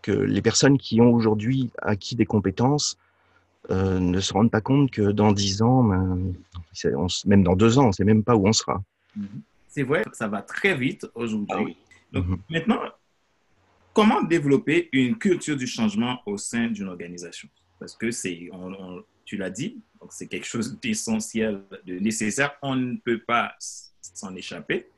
que 0.00 0.10
les 0.10 0.42
personnes 0.42 0.78
qui 0.78 1.00
ont 1.00 1.12
aujourd'hui 1.12 1.70
acquis 1.80 2.16
des 2.16 2.26
compétences 2.26 2.98
euh, 3.70 4.00
ne 4.00 4.18
se 4.18 4.32
rendent 4.32 4.50
pas 4.50 4.60
compte 4.60 4.90
que 4.90 5.12
dans 5.12 5.32
dix 5.32 5.62
ans, 5.62 5.84
ben, 5.84 6.34
même 7.26 7.44
dans 7.44 7.54
deux 7.54 7.78
ans, 7.78 7.84
on 7.84 7.88
ne 7.88 7.92
sait 7.92 8.04
même 8.04 8.24
pas 8.24 8.34
où 8.34 8.46
on 8.46 8.52
sera. 8.52 8.82
Mhm. 9.14 9.42
C'est 9.68 9.84
vrai, 9.84 10.04
ça 10.12 10.26
va 10.26 10.42
très 10.42 10.74
vite 10.74 11.06
aujourd'hui. 11.14 11.76
Ah 11.78 12.18
Donc, 12.18 12.26
mhm. 12.26 12.38
maintenant, 12.50 12.80
comment 13.92 14.22
développer 14.22 14.88
une 14.92 15.16
culture 15.16 15.56
du 15.56 15.66
changement 15.66 16.20
au 16.26 16.36
sein 16.38 16.68
d'une 16.68 16.88
organisation? 16.88 17.48
Parce 17.78 17.96
que 17.96 18.10
c'est, 18.10 18.50
tu 19.24 19.36
l'as 19.36 19.50
dit, 19.50 19.80
c'est 20.10 20.26
quelque 20.26 20.46
chose 20.46 20.78
d'essentiel, 20.82 21.62
de 21.86 21.94
nécessaire. 22.00 22.52
On 22.62 22.74
ne 22.74 22.96
peut 22.96 23.20
pas 23.20 23.54
s'en 23.58 24.34
échapper. 24.34 24.88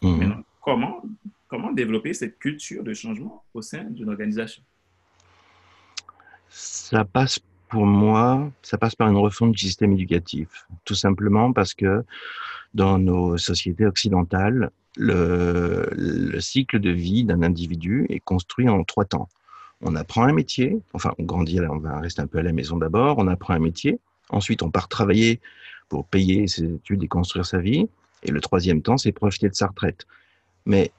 Mhm. 0.00 0.44
comment, 0.60 1.02
comment 1.48 1.72
développer 1.72 2.14
cette 2.14 2.38
culture 2.38 2.84
de 2.84 2.94
changement 2.94 3.44
au 3.52 3.62
sein 3.62 3.84
d'une 3.84 4.08
organisation? 4.08 4.62
Ça 6.48 7.04
passe 7.04 7.40
pour 7.72 7.86
moi, 7.86 8.52
ça 8.60 8.76
passe 8.76 8.94
par 8.94 9.08
une 9.08 9.16
refonte 9.16 9.52
du 9.52 9.58
système 9.58 9.94
éducatif. 9.94 10.66
Tout 10.84 10.94
simplement 10.94 11.54
parce 11.54 11.72
que 11.72 12.04
dans 12.74 12.98
nos 12.98 13.38
sociétés 13.38 13.86
occidentales, 13.86 14.70
le, 14.98 15.88
le 15.92 16.38
cycle 16.40 16.80
de 16.80 16.90
vie 16.90 17.24
d'un 17.24 17.40
individu 17.42 18.04
est 18.10 18.20
construit 18.20 18.68
en 18.68 18.84
trois 18.84 19.06
temps. 19.06 19.30
On 19.80 19.96
apprend 19.96 20.24
un 20.24 20.34
métier, 20.34 20.82
enfin 20.92 21.14
on 21.18 21.22
grandit, 21.22 21.60
on 21.62 21.78
va 21.78 21.98
rester 21.98 22.20
un 22.20 22.26
peu 22.26 22.40
à 22.40 22.42
la 22.42 22.52
maison 22.52 22.76
d'abord, 22.76 23.16
on 23.16 23.26
apprend 23.26 23.54
un 23.54 23.58
métier, 23.58 23.98
ensuite 24.28 24.62
on 24.62 24.70
part 24.70 24.88
travailler 24.88 25.40
pour 25.88 26.06
payer 26.06 26.48
ses 26.48 26.64
études 26.64 27.02
et 27.02 27.08
construire 27.08 27.46
sa 27.46 27.58
vie, 27.58 27.88
et 28.22 28.30
le 28.30 28.40
troisième 28.42 28.82
temps, 28.82 28.98
c'est 28.98 29.12
profiter 29.12 29.48
de 29.48 29.54
sa 29.54 29.68
retraite. 29.68 30.06
Mais 30.66 30.92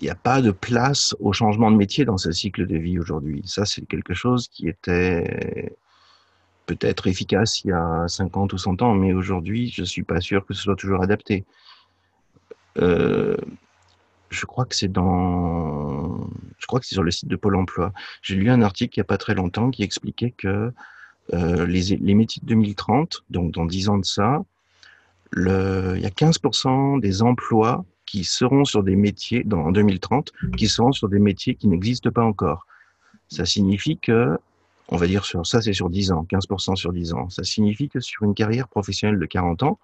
il 0.00 0.04
n'y 0.04 0.10
a 0.10 0.14
pas 0.14 0.40
de 0.40 0.50
place 0.50 1.14
au 1.20 1.32
changement 1.32 1.70
de 1.70 1.76
métier 1.76 2.04
dans 2.04 2.16
ce 2.16 2.32
cycle 2.32 2.66
de 2.66 2.76
vie 2.76 2.98
aujourd'hui. 2.98 3.42
Ça, 3.44 3.66
c'est 3.66 3.86
quelque 3.86 4.14
chose 4.14 4.48
qui 4.48 4.68
était 4.68 5.76
peut-être 6.66 7.06
efficace 7.06 7.64
il 7.64 7.68
y 7.68 7.72
a 7.72 8.06
50 8.08 8.52
ou 8.52 8.58
100 8.58 8.80
ans, 8.82 8.94
mais 8.94 9.12
aujourd'hui, 9.12 9.70
je 9.70 9.82
ne 9.82 9.86
suis 9.86 10.02
pas 10.02 10.20
sûr 10.20 10.46
que 10.46 10.54
ce 10.54 10.62
soit 10.62 10.76
toujours 10.76 11.02
adapté. 11.02 11.44
Euh, 12.78 13.36
je 14.30 14.46
crois 14.46 14.64
que 14.64 14.74
c'est 14.74 14.90
dans, 14.90 16.30
sur 16.82 17.02
le 17.02 17.10
site 17.10 17.28
de 17.28 17.36
Pôle 17.36 17.56
Emploi. 17.56 17.92
J'ai 18.22 18.36
lu 18.36 18.48
un 18.48 18.62
article 18.62 18.96
il 18.96 19.00
n'y 19.00 19.02
a 19.02 19.04
pas 19.04 19.18
très 19.18 19.34
longtemps 19.34 19.70
qui 19.70 19.82
expliquait 19.82 20.30
que 20.30 20.72
euh, 21.34 21.66
les, 21.66 21.96
les, 21.96 22.14
métiers 22.14 22.40
de 22.42 22.48
2030, 22.48 23.24
donc 23.28 23.52
dans 23.52 23.66
10 23.66 23.88
ans 23.88 23.98
de 23.98 24.04
ça, 24.04 24.42
il 25.36 26.00
y 26.00 26.06
a 26.06 26.10
15% 26.10 27.00
des 27.00 27.22
emplois 27.22 27.84
qui 28.10 28.24
seront 28.24 28.64
sur 28.64 28.82
des 28.82 28.96
métiers, 28.96 29.44
dans, 29.44 29.66
en 29.66 29.70
2030, 29.70 30.32
qui 30.56 30.66
seront 30.66 30.90
sur 30.90 31.08
des 31.08 31.20
métiers 31.20 31.54
qui 31.54 31.68
n'existent 31.68 32.10
pas 32.10 32.24
encore. 32.24 32.66
Ça 33.28 33.46
signifie 33.46 33.98
que, 33.98 34.36
on 34.88 34.96
va 34.96 35.06
dire 35.06 35.24
sur 35.24 35.46
ça, 35.46 35.62
c'est 35.62 35.72
sur 35.72 35.88
10 35.88 36.10
ans, 36.10 36.26
15% 36.28 36.74
sur 36.74 36.92
10 36.92 37.12
ans. 37.12 37.30
Ça 37.30 37.44
signifie 37.44 37.88
que 37.88 38.00
sur 38.00 38.24
une 38.24 38.34
carrière 38.34 38.66
professionnelle 38.66 39.20
de 39.20 39.26
40 39.26 39.62
ans, 39.62 39.78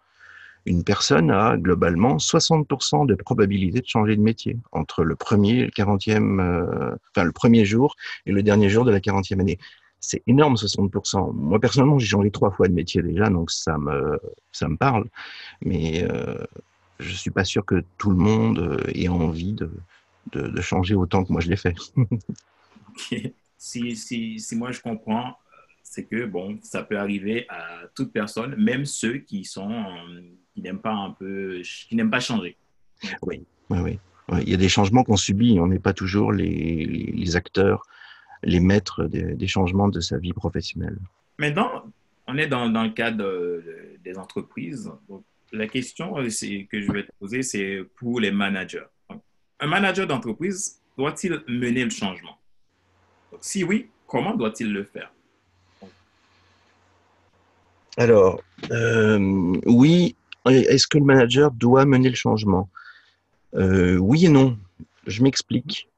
une 0.64 0.83
personne 0.83 1.30
a 1.30 1.56
globalement 1.56 2.16
60% 2.16 3.06
de 3.06 3.14
probabilité 3.14 3.80
de 3.80 3.87
changer 3.87 4.16
de 4.16 4.21
métier 4.23 4.56
entre 4.73 5.04
le 5.04 5.14
premier 5.14 5.66
le 5.66 5.71
40e, 5.71 6.40
euh, 6.40 6.97
enfin 7.12 7.23
le 7.25 7.30
premier 7.30 7.64
jour 7.64 7.95
et 8.26 8.33
le 8.33 8.42
dernier 8.42 8.68
jour 8.68 8.85
de 8.85 8.90
la 8.90 8.99
40e 8.99 9.38
année. 9.38 9.61
C'est 10.00 10.25
énorme, 10.26 10.56
60%. 10.56 11.33
Moi, 11.33 11.61
personnellement, 11.61 12.00
j'ai 12.00 12.09
changé 12.09 12.33
trois 12.33 12.50
fois 12.50 12.66
de 12.66 12.73
métier 12.73 13.02
déjà, 13.02 13.30
donc 13.30 13.52
ça 13.52 13.78
me, 13.78 14.18
ça 14.50 14.66
me 14.66 14.76
parle. 14.76 15.04
Mais 15.62 16.04
euh, 16.11 16.45
je 16.99 17.15
suis 17.15 17.31
pas 17.31 17.45
sûr 17.45 17.65
que 17.65 17.85
tout 17.99 18.11
le 18.11 18.17
monde 18.17 18.59
euh, 18.59 18.91
ait 18.95 19.09
envie 19.09 19.53
de, 19.53 19.71
de, 20.33 20.49
de 20.49 20.61
changer 20.61 20.95
autant 20.95 21.25
que 21.25 21.33
moi 21.33 21.41
je 21.41 21.49
l'ai 21.49 21.57
fait. 21.57 21.75
si, 23.59 23.97
si, 23.97 24.41
si, 24.41 24.57
moi 24.57 24.73
je 24.73 24.81
comprends, 24.81 25.37
c'est 25.83 26.05
que 26.05 26.26
bon, 26.26 26.59
ça 26.62 26.83
peut 26.83 26.99
arriver 26.99 27.47
à 27.49 27.83
toute 27.95 28.12
personne, 28.12 28.57
même 28.57 28.85
ceux 28.85 29.19
qui 29.19 29.45
sont 29.45 29.87
qui 30.55 30.62
n'aiment 30.62 30.81
pas 30.81 30.95
un 30.95 31.11
peu, 31.11 31.61
qui 31.88 31.95
n'aiment 31.97 32.11
pas 32.11 32.21
changer. 32.21 32.57
Oui, 33.23 33.45
oui, 33.69 33.79
oui. 33.79 33.99
Il 34.43 34.49
y 34.49 34.55
a 34.55 34.57
des 34.57 34.71
changements 34.71 35.05
qu'on 35.05 35.17
subit. 35.17 35.59
On 35.61 35.67
n'est 35.67 35.79
pas 35.79 35.93
toujours 35.93 36.33
les, 36.33 36.85
les, 36.85 37.37
acteurs, 37.37 37.83
les 38.43 38.59
maîtres 38.59 39.05
des, 39.05 39.35
des, 39.35 39.47
changements 39.47 39.88
de 39.88 40.00
sa 40.00 40.19
vie 40.19 40.33
professionnelle. 40.33 40.99
Maintenant, 41.38 41.85
on 42.26 42.37
est 42.38 42.49
dans, 42.49 42.69
dans 42.71 42.83
le 42.83 42.91
cadre 42.91 43.62
des 44.03 44.19
entreprises. 44.19 44.91
Donc, 45.09 45.25
la 45.53 45.67
question 45.67 46.15
que 46.15 46.81
je 46.81 46.93
vais 46.93 47.05
te 47.05 47.12
poser, 47.19 47.43
c'est 47.43 47.83
pour 47.97 48.21
les 48.21 48.31
managers. 48.31 48.87
Un 49.61 49.67
manager 49.67 50.07
d'entreprise 50.07 50.81
doit-il 50.99 51.43
mener 51.49 51.85
le 51.85 51.91
changement? 51.91 52.38
Si 53.41 53.65
oui, 53.65 53.88
comment 54.07 54.35
doit-il 54.35 54.73
le 54.73 54.85
faire? 54.85 55.12
Alors, 57.97 58.43
euh, 58.71 59.55
oui, 59.67 60.15
est-ce 60.47 60.87
que 60.87 60.99
le 60.99 61.05
manager 61.05 61.50
doit 61.50 61.87
mener 61.87 62.11
le 62.11 62.15
changement? 62.15 62.69
Euh, 63.55 63.97
Oui 63.97 64.26
et 64.26 64.29
non. 64.29 64.59
Je 65.07 65.23
m'explique. 65.23 65.88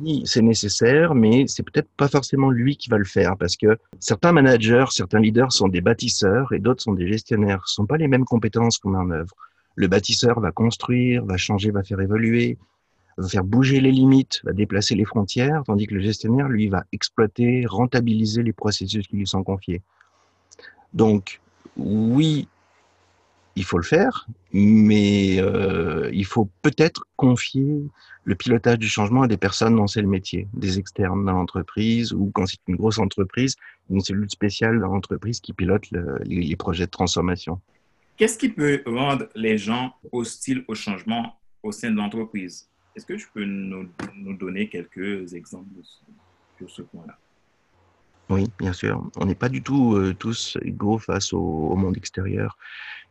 Oui, 0.00 0.22
c'est 0.24 0.42
nécessaire, 0.42 1.14
mais 1.14 1.44
c'est 1.46 1.62
peut-être 1.62 1.88
pas 1.96 2.08
forcément 2.08 2.50
lui 2.50 2.76
qui 2.76 2.90
va 2.90 2.98
le 2.98 3.04
faire 3.04 3.36
parce 3.36 3.56
que 3.56 3.78
certains 3.98 4.32
managers, 4.32 4.86
certains 4.90 5.20
leaders 5.20 5.52
sont 5.52 5.68
des 5.68 5.80
bâtisseurs 5.80 6.52
et 6.52 6.58
d'autres 6.58 6.82
sont 6.82 6.92
des 6.92 7.08
gestionnaires. 7.08 7.62
Ce 7.66 7.74
sont 7.74 7.86
pas 7.86 7.96
les 7.96 8.08
mêmes 8.08 8.24
compétences 8.24 8.78
qu'on 8.78 8.90
met 8.90 8.98
en 8.98 9.10
œuvre. 9.10 9.34
Le 9.76 9.88
bâtisseur 9.88 10.40
va 10.40 10.52
construire, 10.52 11.24
va 11.24 11.36
changer, 11.36 11.70
va 11.70 11.82
faire 11.82 12.00
évoluer, 12.00 12.58
va 13.16 13.28
faire 13.28 13.44
bouger 13.44 13.80
les 13.80 13.90
limites, 13.90 14.40
va 14.44 14.52
déplacer 14.52 14.94
les 14.94 15.04
frontières, 15.04 15.62
tandis 15.66 15.86
que 15.86 15.94
le 15.94 16.00
gestionnaire, 16.00 16.48
lui, 16.48 16.68
va 16.68 16.84
exploiter, 16.92 17.64
rentabiliser 17.66 18.42
les 18.42 18.52
processus 18.52 19.06
qui 19.06 19.16
lui 19.16 19.26
sont 19.26 19.42
confiés. 19.42 19.82
Donc, 20.92 21.40
oui, 21.76 22.48
il 23.56 23.64
faut 23.64 23.78
le 23.78 23.84
faire, 23.84 24.26
mais 24.52 25.36
euh, 25.38 26.10
il 26.12 26.24
faut 26.24 26.48
peut-être 26.62 27.06
confier 27.16 27.82
le 28.24 28.34
pilotage 28.34 28.78
du 28.78 28.88
changement 28.88 29.22
à 29.22 29.28
des 29.28 29.36
personnes 29.36 29.76
dont 29.76 29.86
c'est 29.86 30.02
le 30.02 30.08
métier, 30.08 30.48
des 30.54 30.78
externes 30.78 31.24
dans 31.24 31.32
l'entreprise 31.32 32.12
ou 32.12 32.30
quand 32.34 32.46
c'est 32.46 32.58
une 32.66 32.76
grosse 32.76 32.98
entreprise, 32.98 33.56
une 33.90 34.00
cellule 34.00 34.30
spéciale 34.30 34.80
dans 34.80 34.88
l'entreprise 34.88 35.40
qui 35.40 35.52
pilote 35.52 35.90
le, 35.92 36.18
les, 36.24 36.42
les, 36.42 36.56
projets 36.56 36.86
de 36.86 36.90
transformation. 36.90 37.60
Qu'est-ce 38.16 38.38
qui 38.38 38.48
peut 38.48 38.82
rendre 38.86 39.28
les 39.34 39.58
gens 39.58 39.94
hostiles 40.10 40.64
au 40.68 40.74
changement 40.74 41.36
au 41.62 41.70
sein 41.70 41.90
de 41.90 41.96
l'entreprise? 41.96 42.68
Est-ce 42.96 43.06
que 43.06 43.14
tu 43.14 43.28
peux 43.32 43.44
nous, 43.44 43.88
nous, 44.16 44.36
donner 44.36 44.68
quelques 44.68 45.34
exemples 45.34 45.68
sur 46.58 46.70
ce 46.70 46.82
point-là? 46.82 47.18
Oui, 48.30 48.46
bien 48.58 48.72
sûr. 48.72 49.04
On 49.16 49.26
n'est 49.26 49.34
pas 49.34 49.48
du 49.48 49.62
tout 49.62 49.96
euh, 49.96 50.14
tous 50.14 50.56
égaux 50.62 50.98
face 50.98 51.32
au, 51.32 51.40
au 51.40 51.76
monde 51.76 51.96
extérieur. 51.96 52.56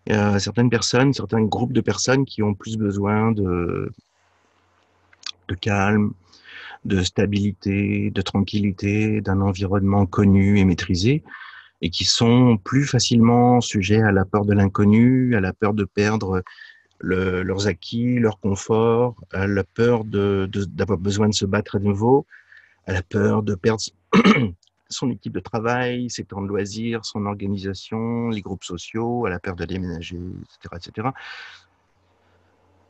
Il 0.05 0.13
y 0.13 0.15
a 0.15 0.39
certaines 0.39 0.69
personnes, 0.69 1.13
certains 1.13 1.43
groupes 1.43 1.73
de 1.73 1.81
personnes 1.81 2.25
qui 2.25 2.43
ont 2.43 2.53
plus 2.53 2.77
besoin 2.77 3.31
de, 3.31 3.91
de 5.47 5.55
calme, 5.55 6.13
de 6.85 7.01
stabilité, 7.01 8.11
de 8.11 8.21
tranquillité, 8.21 9.21
d'un 9.21 9.39
environnement 9.41 10.05
connu 10.05 10.59
et 10.59 10.65
maîtrisé, 10.65 11.23
et 11.81 11.89
qui 11.89 12.05
sont 12.05 12.57
plus 12.57 12.85
facilement 12.85 13.61
sujets 13.61 14.01
à 14.01 14.11
la 14.11 14.25
peur 14.25 14.45
de 14.45 14.53
l'inconnu, 14.53 15.35
à 15.35 15.41
la 15.41 15.53
peur 15.53 15.73
de 15.73 15.85
perdre 15.85 16.43
le, 16.99 17.43
leurs 17.43 17.67
acquis, 17.67 18.19
leur 18.19 18.39
confort, 18.39 19.15
à 19.31 19.47
la 19.47 19.63
peur 19.63 20.03
d'avoir 20.05 20.97
besoin 20.97 21.29
de 21.29 21.33
se 21.33 21.45
battre 21.45 21.77
à 21.77 21.79
nouveau, 21.79 22.25
à 22.87 22.93
la 22.93 23.03
peur 23.03 23.43
de 23.43 23.55
perdre 23.55 23.83
son 24.93 25.09
équipe 25.11 25.33
de 25.33 25.39
travail, 25.39 26.09
ses 26.09 26.23
temps 26.23 26.41
de 26.41 26.47
loisirs, 26.47 27.05
son 27.05 27.25
organisation, 27.25 28.29
les 28.29 28.41
groupes 28.41 28.63
sociaux, 28.63 29.25
à 29.25 29.29
la 29.29 29.39
peur 29.39 29.55
de 29.55 29.65
déménager, 29.65 30.17
etc. 30.17 30.75
etc. 30.75 31.09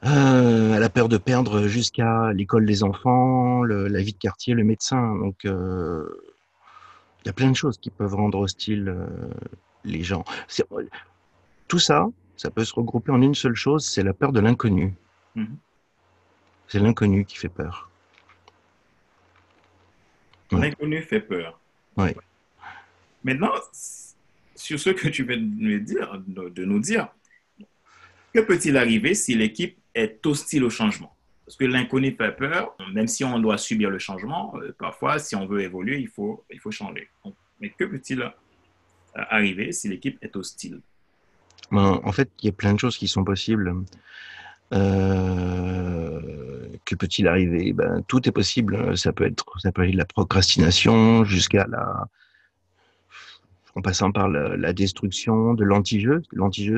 Euh, 0.05 0.73
à 0.73 0.79
la 0.79 0.89
peur 0.89 1.07
de 1.07 1.17
perdre 1.17 1.67
jusqu'à 1.67 2.33
l'école 2.33 2.65
des 2.65 2.83
enfants, 2.83 3.63
le, 3.63 3.87
la 3.87 4.01
vie 4.01 4.11
de 4.11 4.17
quartier, 4.17 4.53
le 4.53 4.65
médecin. 4.65 5.15
Donc, 5.15 5.45
euh, 5.45 6.05
il 7.23 7.27
y 7.27 7.29
a 7.29 7.33
plein 7.33 7.49
de 7.49 7.55
choses 7.55 7.77
qui 7.77 7.89
peuvent 7.89 8.13
rendre 8.13 8.39
hostiles 8.39 8.89
euh, 8.89 9.07
les 9.85 10.03
gens. 10.03 10.25
Tout 11.69 11.79
ça, 11.79 12.07
ça 12.35 12.51
peut 12.51 12.65
se 12.65 12.75
regrouper 12.75 13.11
en 13.11 13.21
une 13.21 13.35
seule 13.35 13.55
chose, 13.55 13.85
c'est 13.85 14.03
la 14.03 14.13
peur 14.13 14.33
de 14.33 14.41
l'inconnu. 14.41 14.93
Mmh. 15.35 15.45
C'est 16.67 16.79
l'inconnu 16.79 17.23
qui 17.23 17.37
fait 17.37 17.49
peur. 17.49 17.89
L'inconnu 20.51 21.01
fait 21.01 21.21
peur. 21.21 21.59
Oui. 21.97 22.09
Maintenant, 23.23 23.51
sur 24.55 24.79
ce 24.79 24.89
que 24.89 25.07
tu 25.07 25.23
viens 25.23 25.37
de 25.37 25.41
nous 25.41 25.79
dire, 25.79 26.21
de 26.27 26.65
nous 26.65 26.79
dire 26.79 27.07
que 28.33 28.39
peut-il 28.39 28.77
arriver 28.77 29.13
si 29.13 29.35
l'équipe 29.35 29.77
est 29.93 30.25
hostile 30.25 30.63
au 30.63 30.69
changement? 30.69 31.15
Parce 31.45 31.57
que 31.57 31.65
l'inconnu 31.65 32.15
fait 32.17 32.31
peur, 32.31 32.75
même 32.93 33.07
si 33.07 33.23
on 33.23 33.39
doit 33.39 33.57
subir 33.57 33.89
le 33.89 33.99
changement, 33.99 34.53
euh, 34.57 34.73
parfois, 34.77 35.19
si 35.19 35.35
on 35.35 35.45
veut 35.45 35.61
évoluer, 35.61 35.99
il 35.99 36.07
faut, 36.07 36.43
il 36.49 36.59
faut 36.59 36.71
changer. 36.71 37.09
Mais 37.59 37.69
que 37.69 37.83
peut-il 37.83 38.21
euh, 38.21 38.29
arriver 39.13 39.71
si 39.73 39.89
l'équipe 39.89 40.17
est 40.21 40.35
hostile? 40.35 40.79
Ben, 41.69 41.99
En 42.03 42.11
fait, 42.11 42.29
il 42.41 42.45
y 42.47 42.49
a 42.49 42.53
plein 42.53 42.73
de 42.73 42.79
choses 42.79 42.97
qui 42.97 43.07
sont 43.07 43.23
possibles. 43.23 43.73
Euh, 44.73 46.19
que 46.85 46.95
peut-il 46.95 47.27
arriver? 47.27 47.73
Ben, 47.73 48.03
Tout 48.07 48.27
est 48.27 48.31
possible. 48.31 48.97
Ça 48.97 49.13
peut 49.13 49.25
être, 49.25 49.45
ça 49.59 49.71
aller 49.75 49.91
de 49.91 49.97
la 49.97 50.05
procrastination 50.05 51.23
jusqu'à 51.23 51.65
la, 51.67 52.07
en 53.75 53.81
passant 53.81 54.11
par 54.11 54.27
la, 54.29 54.73
destruction 54.73 55.53
de 55.53 55.63
l'anti-jeu. 55.63 56.21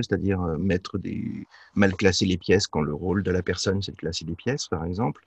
C'est-à-dire 0.02 0.42
euh, 0.42 0.58
mettre 0.58 0.98
des 0.98 1.48
mal 1.76 1.94
classer 1.96 2.26
les 2.26 2.38
pièces 2.38 2.68
quand 2.68 2.82
le 2.82 2.94
rôle 2.94 3.24
de 3.24 3.32
la 3.32 3.42
personne 3.42 3.82
c'est 3.82 3.92
de 3.92 3.98
classer 3.98 4.26
des 4.26 4.36
pièces, 4.36 4.68
par 4.68 4.86
exemple. 4.86 5.24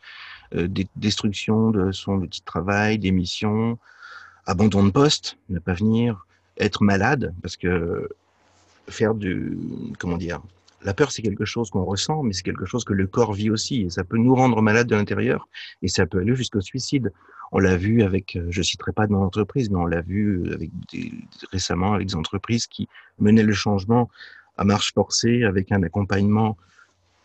Euh, 0.55 0.69
des, 0.69 0.89
destruction 0.97 1.71
de 1.71 1.93
son 1.93 2.19
de 2.19 2.29
travail, 2.45 2.99
des 2.99 3.13
missions, 3.13 3.79
abandon 4.47 4.85
de 4.85 4.91
poste, 4.91 5.37
ne 5.49 5.59
pas 5.59 5.75
venir, 5.75 6.27
être 6.59 6.83
malade, 6.83 7.35
parce 7.43 7.57
que 7.57 8.09
faire 8.89 9.15
du, 9.15 9.59
comment 9.99 10.17
dire, 10.17 10.41
la 10.83 10.95
peur, 10.95 11.11
c'est 11.11 11.23
quelque 11.23 11.45
chose 11.45 11.71
qu'on 11.71 11.85
ressent, 11.85 12.23
mais 12.23 12.33
c'est 12.33 12.43
quelque 12.43 12.65
chose 12.65 12.85
que 12.85 12.93
le 12.93 13.07
corps 13.07 13.33
vit 13.33 13.51
aussi. 13.51 13.83
Et 13.83 13.91
ça 13.91 14.05
peut 14.05 14.17
nous 14.17 14.35
rendre 14.35 14.63
malades 14.63 14.87
de 14.87 14.95
l'intérieur 14.95 15.49
et 15.83 15.89
ça 15.89 16.07
peut 16.07 16.19
aller 16.19 16.35
jusqu'au 16.35 16.61
suicide. 16.61 17.13
On 17.51 17.59
l'a 17.59 17.77
vu 17.77 18.03
avec, 18.03 18.37
euh, 18.37 18.47
je 18.51 18.63
citerai 18.63 18.93
pas 18.93 19.07
de 19.07 19.13
mon 19.13 19.23
entreprise, 19.23 19.71
mais 19.71 19.79
on 19.79 19.87
l'a 19.87 20.03
vu 20.03 20.53
avec 20.53 20.71
récemment 21.51 21.95
avec 21.95 22.09
des 22.09 22.15
entreprises 22.15 22.67
qui 22.67 22.89
menaient 23.19 23.43
le 23.43 23.55
changement 23.55 24.11
à 24.57 24.65
marche 24.65 24.93
forcée 24.93 25.45
avec 25.45 25.73
un 25.73 25.83
accompagnement 25.83 26.57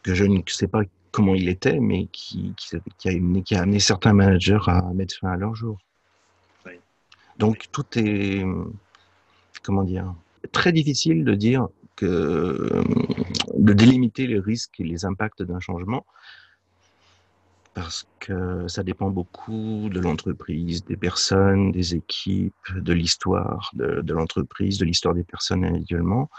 que 0.01 0.13
je 0.13 0.25
ne 0.25 0.41
sais 0.47 0.67
pas 0.67 0.81
comment 1.11 1.35
il 1.35 1.47
était, 1.47 1.79
mais 1.79 2.07
qui, 2.07 2.53
qui, 2.57 2.77
qui, 2.97 3.09
a, 3.09 3.41
qui 3.43 3.55
a 3.55 3.61
amené 3.61 3.79
certains 3.79 4.13
managers 4.13 4.59
à 4.67 4.81
mettre 4.93 5.15
fin 5.15 5.29
à 5.29 5.37
leur 5.37 5.55
jour. 5.55 5.77
Donc 7.39 7.65
tout 7.71 7.85
est, 7.95 8.43
comment 9.63 9.83
dire, 9.83 10.13
très 10.51 10.71
difficile 10.71 11.23
de 11.23 11.33
dire 11.33 11.67
de 12.01 12.83
délimiter 13.73 14.27
les 14.27 14.39
risques 14.39 14.79
et 14.79 14.83
les 14.83 15.05
impacts 15.05 15.43
d'un 15.43 15.59
changement 15.59 16.05
parce 17.73 18.07
que 18.19 18.67
ça 18.67 18.83
dépend 18.83 19.09
beaucoup 19.09 19.89
de 19.91 19.99
l'entreprise, 19.99 20.85
des 20.85 20.97
personnes, 20.97 21.71
des 21.71 21.95
équipes, 21.95 22.53
de 22.75 22.93
l'histoire 22.93 23.71
de, 23.73 24.13
l'entreprise, 24.13 24.77
de 24.77 24.85
l'histoire 24.85 25.15
des 25.15 25.23
personnes 25.23 25.65
individuellement. 25.65 26.29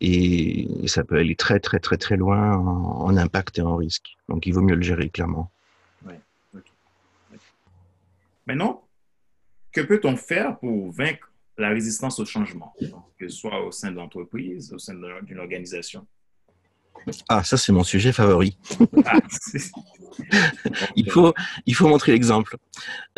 Et 0.00 0.68
ça 0.86 1.04
peut 1.04 1.18
aller 1.18 1.36
très, 1.36 1.60
très, 1.60 1.78
très, 1.78 1.96
très 1.96 2.16
loin 2.16 2.56
en, 2.56 3.16
impact 3.16 3.58
et 3.58 3.62
en 3.62 3.76
risque. 3.76 4.16
Donc, 4.28 4.46
il 4.46 4.54
vaut 4.54 4.62
mieux 4.62 4.74
le 4.74 4.82
gérer 4.82 5.10
clairement. 5.10 5.50
Maintenant, 8.46 8.84
que 9.72 9.80
peut-on 9.82 10.16
faire 10.16 10.58
pour 10.58 10.90
vaincre 10.90 11.31
la 11.62 11.70
résistance 11.70 12.18
au 12.18 12.24
changement, 12.24 12.74
que 13.18 13.28
ce 13.28 13.36
soit 13.36 13.64
au 13.64 13.70
sein 13.70 13.90
de 13.90 13.96
l'entreprise, 13.96 14.72
au 14.72 14.78
sein 14.78 14.94
d'une 15.22 15.38
organisation? 15.38 16.06
Ah, 17.28 17.42
ça, 17.42 17.56
c'est 17.56 17.72
mon 17.72 17.82
sujet 17.82 18.12
favori. 18.12 18.58
Ah, 19.06 19.18
il, 20.96 21.10
faut, 21.10 21.32
il 21.66 21.74
faut 21.74 21.88
montrer 21.88 22.12
l'exemple. 22.12 22.56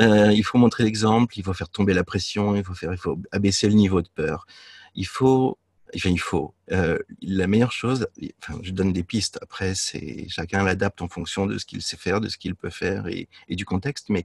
Euh, 0.01 0.33
il 0.33 0.45
faut 0.45 0.59
montrer 0.59 0.85
l'exemple, 0.85 1.39
il 1.39 1.45
faut 1.45 1.53
faire 1.53 1.69
tomber 1.69 1.93
la 1.95 2.05
pression, 2.05 2.55
il 2.55 2.65
faut, 2.65 2.75
faire, 2.75 2.93
il 2.93 2.99
faut 2.99 3.19
abaisser 3.33 3.69
le 3.69 3.75
niveau 3.75 4.01
de 4.01 4.09
peur. 4.15 4.47
Il 4.95 5.07
faut 5.07 5.59
il 5.95 6.21
faut. 6.21 6.55
Euh, 6.73 6.99
la 7.23 7.47
meilleure 7.47 7.73
chose, 7.73 8.07
enfin, 8.43 8.59
je 8.63 8.71
donne 8.73 8.93
des 8.93 9.03
pistes. 9.03 9.39
Après, 9.43 9.75
c'est 9.75 10.27
chacun 10.29 10.63
l'adapte 10.63 11.03
en 11.03 11.09
fonction 11.09 11.47
de 11.47 11.59
ce 11.59 11.65
qu'il 11.65 11.83
sait 11.83 11.97
faire, 11.97 12.21
de 12.21 12.29
ce 12.29 12.39
qu'il 12.39 12.55
peut 12.55 12.71
faire 12.71 13.07
et, 13.07 13.29
et, 13.49 13.57
du 13.57 13.65
contexte. 13.65 14.09
Mais 14.09 14.25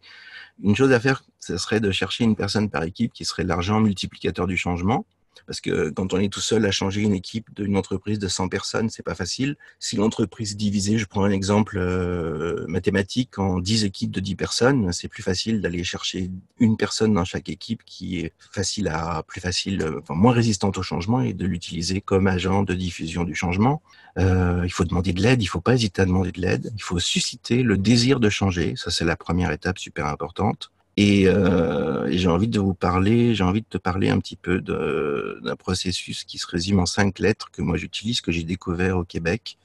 une 0.64 0.76
chose 0.76 0.92
à 0.92 1.00
faire, 1.00 1.24
ce 1.40 1.58
serait 1.58 1.80
de 1.80 1.92
chercher 1.92 2.24
une 2.24 2.36
personne 2.36 2.70
par 2.70 2.84
équipe 2.84 3.14
qui 3.14 3.26
serait 3.26 3.44
l'argent 3.44 3.80
multiplicateur 3.80 4.48
du 4.48 4.58
changement. 4.58 5.06
Parce 5.46 5.62
que 5.62 5.90
quand 5.90 6.14
on 6.14 6.20
est 6.20 6.32
tout 6.32 6.40
seul 6.40 6.66
à 6.66 6.72
changer 6.72 7.02
une 7.02 7.14
équipe 7.14 7.54
d'une 7.56 7.78
entreprise 7.78 8.20
de 8.20 8.28
100 8.28 8.50
personnes, 8.50 8.90
c'est 8.90 9.04
pas 9.04 9.16
facile. 9.16 9.56
Si 9.80 9.96
l'entreprise 9.96 10.54
est 10.54 10.56
divisée, 10.56 10.98
je 10.98 11.06
prends 11.06 11.24
un 11.24 11.32
exemple 11.32 11.78
euh, 11.78 12.66
mathématique, 12.68 13.40
en 13.40 13.60
10 13.60 13.86
équipes 13.86 14.12
de 14.12 14.20
10 14.20 14.36
personnes, 14.36 14.92
c'est 14.92 15.08
plus 15.08 15.24
facile 15.24 15.62
d'aller 15.62 15.84
chercher 15.84 16.30
une 16.60 16.78
personne 16.78 17.14
dans 17.14 17.26
chaque 17.26 17.50
équipe 17.50 17.84
qui 17.86 18.20
est 18.20 18.34
facile 18.52 18.88
à, 18.88 19.24
plus 19.28 19.42
facile, 19.42 19.86
enfin, 20.02 20.16
moins 20.16 20.34
résistante 20.34 20.78
au 20.78 20.84
changement 20.84 21.22
et 21.22 21.34
de 21.34 21.46
l'utiliser 21.46 22.02
comme 22.02 22.28
agent 22.28 22.64
de 22.64 22.74
diffusion 22.74 23.24
du 23.24 23.36
changement. 23.36 23.82
Euh, 24.18 24.62
il 24.66 24.72
faut 24.72 24.86
demander 24.86 25.14
de 25.14 25.22
l'aide, 25.22 25.42
il 25.42 25.48
faut 25.48 25.62
pas 25.62 25.76
hésiter 25.76 26.02
à 26.02 26.06
demander 26.06 26.32
de 26.32 26.42
l'aide. 26.42 26.72
Il 26.76 26.84
faut 26.84 27.00
susciter 27.00 27.64
le 27.64 27.78
désir 27.78 28.20
de 28.20 28.30
changer. 28.30 28.74
Ça, 28.76 28.92
c'est 28.92 29.06
la 29.06 29.16
première 29.16 29.52
étape 29.52 29.80
super 29.80 30.08
importante. 30.08 30.72
Euh, 31.00 32.08
et, 32.08 32.18
j'ai 32.18 32.28
envie 32.28 32.48
de 32.48 32.60
vous 32.60 32.74
parler, 32.74 33.34
j'ai 33.36 33.44
envie 33.44 33.62
de 33.62 33.68
te 33.70 33.78
parler 33.78 34.10
un 34.10 34.20
petit 34.20 34.36
peu 34.36 34.60
d'un 34.60 35.56
processus 35.56 36.24
qui 36.24 36.38
se 36.38 36.48
résume 36.48 36.80
en 36.80 36.86
cinq 36.86 37.20
lettres 37.20 37.50
que 37.52 37.62
moi 37.62 37.78
j'utilise, 37.78 38.22
que 38.22 38.32
j'ai 38.32 38.44
découvert 38.44 38.98
au 38.98 39.04
Québec, 39.04 39.58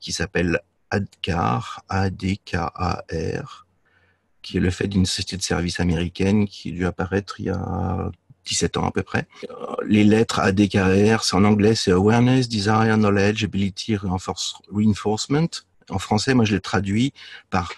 qui 0.00 0.12
s'appelle 0.12 0.60
ADKAR, 0.90 1.82
A-D-K-A-R, 1.88 3.66
qui 4.42 4.56
est 4.56 4.60
le 4.60 4.70
fait 4.70 4.86
d'une 4.86 5.06
société 5.06 5.36
de 5.36 5.42
services 5.42 5.80
américaine 5.80 6.46
qui 6.46 6.68
a 6.68 6.72
dû 6.72 6.86
apparaître 6.86 7.40
il 7.40 7.46
y 7.46 7.50
a 7.50 8.10
17 8.44 8.76
ans 8.76 8.86
à 8.86 8.92
peu 8.92 9.02
près. 9.02 9.26
Les 9.86 10.04
lettres 10.04 10.38
ADKR, 10.38 11.24
c'est 11.24 11.34
en 11.34 11.44
anglais, 11.44 11.74
c'est 11.74 11.90
Awareness, 11.90 12.48
Desire, 12.48 12.96
Knowledge, 12.96 13.42
Ability, 13.44 13.96
Reinforcement. 13.96 15.48
En 15.90 15.98
français, 15.98 16.34
moi 16.34 16.44
je 16.44 16.54
l'ai 16.54 16.60
traduit 16.60 17.12
par 17.50 17.72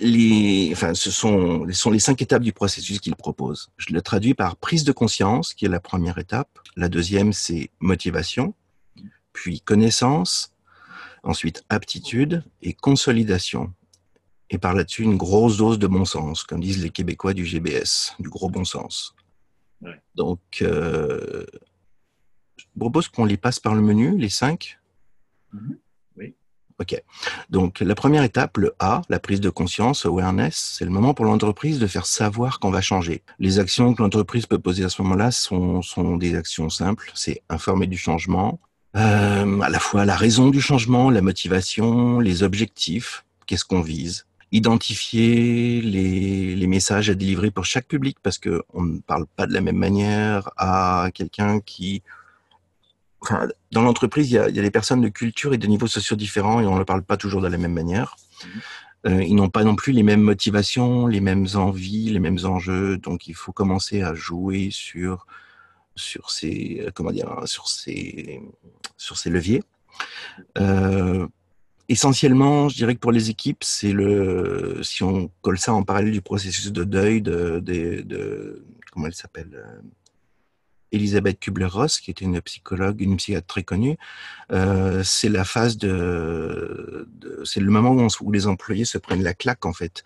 les, 0.00 0.70
enfin, 0.72 0.94
ce 0.94 1.10
sont, 1.10 1.66
sont 1.72 1.90
les 1.90 1.98
cinq 1.98 2.22
étapes 2.22 2.42
du 2.42 2.52
processus 2.52 3.00
qu'il 3.00 3.16
propose. 3.16 3.70
Je 3.76 3.92
le 3.92 4.02
traduis 4.02 4.34
par 4.34 4.56
prise 4.56 4.84
de 4.84 4.92
conscience, 4.92 5.52
qui 5.52 5.64
est 5.64 5.68
la 5.68 5.80
première 5.80 6.18
étape. 6.18 6.58
La 6.76 6.88
deuxième, 6.88 7.32
c'est 7.32 7.70
motivation, 7.80 8.54
puis 9.32 9.60
connaissance, 9.60 10.54
ensuite 11.24 11.64
aptitude 11.68 12.44
et 12.62 12.72
consolidation. 12.72 13.72
Et 14.50 14.58
par 14.58 14.74
là-dessus, 14.74 15.02
une 15.02 15.16
grosse 15.16 15.56
dose 15.56 15.78
de 15.78 15.86
bon 15.86 16.04
sens, 16.04 16.44
comme 16.44 16.60
disent 16.60 16.82
les 16.82 16.90
Québécois 16.90 17.34
du 17.34 17.44
GBS, 17.44 18.14
du 18.20 18.28
gros 18.28 18.50
bon 18.50 18.64
sens. 18.64 19.14
Donc, 20.14 20.40
euh, 20.62 21.44
je 22.56 22.64
propose 22.78 23.08
qu'on 23.08 23.24
les 23.24 23.36
passe 23.36 23.58
par 23.60 23.74
le 23.74 23.82
menu, 23.82 24.16
les 24.16 24.28
cinq. 24.28 24.78
Mm-hmm. 25.52 25.76
Ok. 26.80 27.00
Donc, 27.50 27.80
la 27.80 27.94
première 27.94 28.24
étape, 28.24 28.56
le 28.58 28.74
A, 28.80 29.02
la 29.08 29.20
prise 29.20 29.40
de 29.40 29.48
conscience, 29.48 30.06
awareness, 30.06 30.74
c'est 30.76 30.84
le 30.84 30.90
moment 30.90 31.14
pour 31.14 31.24
l'entreprise 31.24 31.78
de 31.78 31.86
faire 31.86 32.06
savoir 32.06 32.58
qu'on 32.58 32.70
va 32.70 32.80
changer. 32.80 33.22
Les 33.38 33.60
actions 33.60 33.94
que 33.94 34.02
l'entreprise 34.02 34.46
peut 34.46 34.58
poser 34.58 34.84
à 34.84 34.88
ce 34.88 35.00
moment-là 35.02 35.30
sont, 35.30 35.82
sont 35.82 36.16
des 36.16 36.34
actions 36.34 36.68
simples. 36.70 37.12
C'est 37.14 37.42
informer 37.48 37.86
du 37.86 37.96
changement, 37.96 38.58
euh, 38.96 39.60
à 39.60 39.68
la 39.68 39.80
fois 39.80 40.04
la 40.04 40.14
raison 40.14 40.50
du 40.50 40.60
changement, 40.60 41.10
la 41.10 41.20
motivation, 41.20 42.20
les 42.20 42.42
objectifs, 42.42 43.24
qu'est-ce 43.46 43.64
qu'on 43.64 43.80
vise, 43.80 44.26
identifier 44.52 45.80
les, 45.80 46.66
messages 46.66 47.10
à 47.10 47.14
délivrer 47.14 47.50
pour 47.50 47.66
chaque 47.66 47.86
public 47.86 48.16
parce 48.22 48.38
que 48.38 48.62
on 48.72 48.82
ne 48.82 48.98
parle 48.98 49.26
pas 49.36 49.46
de 49.46 49.52
la 49.52 49.60
même 49.60 49.76
manière 49.76 50.50
à 50.56 51.08
quelqu'un 51.12 51.60
qui 51.60 52.02
dans 53.72 53.82
l'entreprise, 53.82 54.30
il 54.30 54.34
y, 54.34 54.38
a, 54.38 54.48
des 54.48 54.70
personnes 54.70 55.00
de 55.00 55.08
culture 55.08 55.54
et 55.54 55.58
de 55.58 55.66
niveaux 55.66 55.86
sociaux 55.86 56.16
différents 56.16 56.60
et 56.60 56.66
on 56.66 56.78
ne 56.78 56.84
parle 56.84 57.02
pas 57.02 57.16
toujours 57.16 57.40
de 57.40 57.48
la 57.48 57.58
même 57.58 57.72
manière. 57.72 58.16
Mhm. 58.44 58.60
Euh, 59.06 59.22
ils 59.22 59.34
n'ont 59.34 59.50
pas 59.50 59.64
non 59.64 59.76
plus 59.76 59.92
les 59.92 60.02
mêmes 60.02 60.22
motivations, 60.22 61.06
les 61.06 61.20
mêmes 61.20 61.46
envies, 61.54 62.10
les 62.10 62.20
mêmes 62.20 62.38
enjeux. 62.44 62.96
Donc, 62.96 63.26
il 63.26 63.34
faut 63.34 63.52
commencer 63.52 64.02
à 64.02 64.14
jouer 64.14 64.70
sur 64.70 65.26
sur 65.96 66.30
ces 66.30 66.82
euh, 66.86 66.90
comment 66.92 67.12
dire 67.12 67.30
sur 67.44 67.68
ces 67.68 68.40
sur 68.96 69.18
ces 69.18 69.30
leviers. 69.30 69.62
Euh, 70.58 71.26
essentiellement, 71.88 72.68
je 72.68 72.76
dirais 72.76 72.94
que 72.94 73.00
pour 73.00 73.12
les 73.12 73.28
équipes, 73.30 73.62
c'est 73.62 73.92
le 73.92 74.80
si 74.82 75.02
on 75.02 75.30
colle 75.42 75.58
ça 75.58 75.74
en 75.74 75.82
parallèle 75.82 76.12
du 76.12 76.22
processus 76.22 76.72
de 76.72 76.84
deuil 76.84 77.20
de, 77.20 77.60
de, 77.60 78.00
de 78.00 78.64
comment 78.90 79.06
elle 79.06 79.14
s'appelle 79.14 79.64
Elisabeth 80.94 81.40
Kubler-Ross, 81.40 82.00
qui 82.00 82.10
était 82.10 82.24
une 82.24 82.40
psychologue, 82.40 83.00
une 83.00 83.16
psychiatre 83.16 83.46
très 83.46 83.62
connue, 83.62 83.96
euh, 84.52 85.02
c'est 85.04 85.28
la 85.28 85.44
phase 85.44 85.76
de, 85.76 87.08
c'est 87.44 87.60
le 87.60 87.70
moment 87.70 88.06
où, 88.20 88.32
les 88.32 88.46
employés 88.46 88.84
se 88.84 88.98
prennent 88.98 89.22
la 89.22 89.34
claque 89.34 89.66
en 89.66 89.72
fait. 89.72 90.04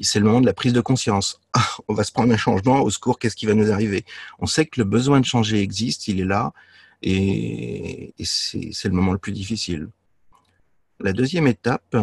C'est 0.00 0.20
le 0.20 0.26
moment 0.26 0.40
de 0.40 0.46
la 0.46 0.52
prise 0.52 0.72
de 0.72 0.80
conscience. 0.80 1.40
On 1.88 1.94
va 1.94 2.04
se 2.04 2.12
prendre 2.12 2.32
un 2.32 2.36
changement, 2.36 2.80
au 2.80 2.90
secours, 2.90 3.18
qu'est-ce 3.18 3.36
qui 3.36 3.46
va 3.46 3.54
nous 3.54 3.72
arriver? 3.72 4.04
On 4.38 4.46
sait 4.46 4.66
que 4.66 4.80
le 4.80 4.84
besoin 4.84 5.20
de 5.20 5.26
changer 5.26 5.60
existe, 5.60 6.08
il 6.08 6.20
est 6.20 6.24
là, 6.24 6.52
et, 7.02 8.14
c'est 8.22 8.88
le 8.88 8.94
moment 8.94 9.12
le 9.12 9.18
plus 9.18 9.32
difficile. 9.32 9.88
La 11.00 11.12
deuxième 11.12 11.46
étape, 11.46 11.96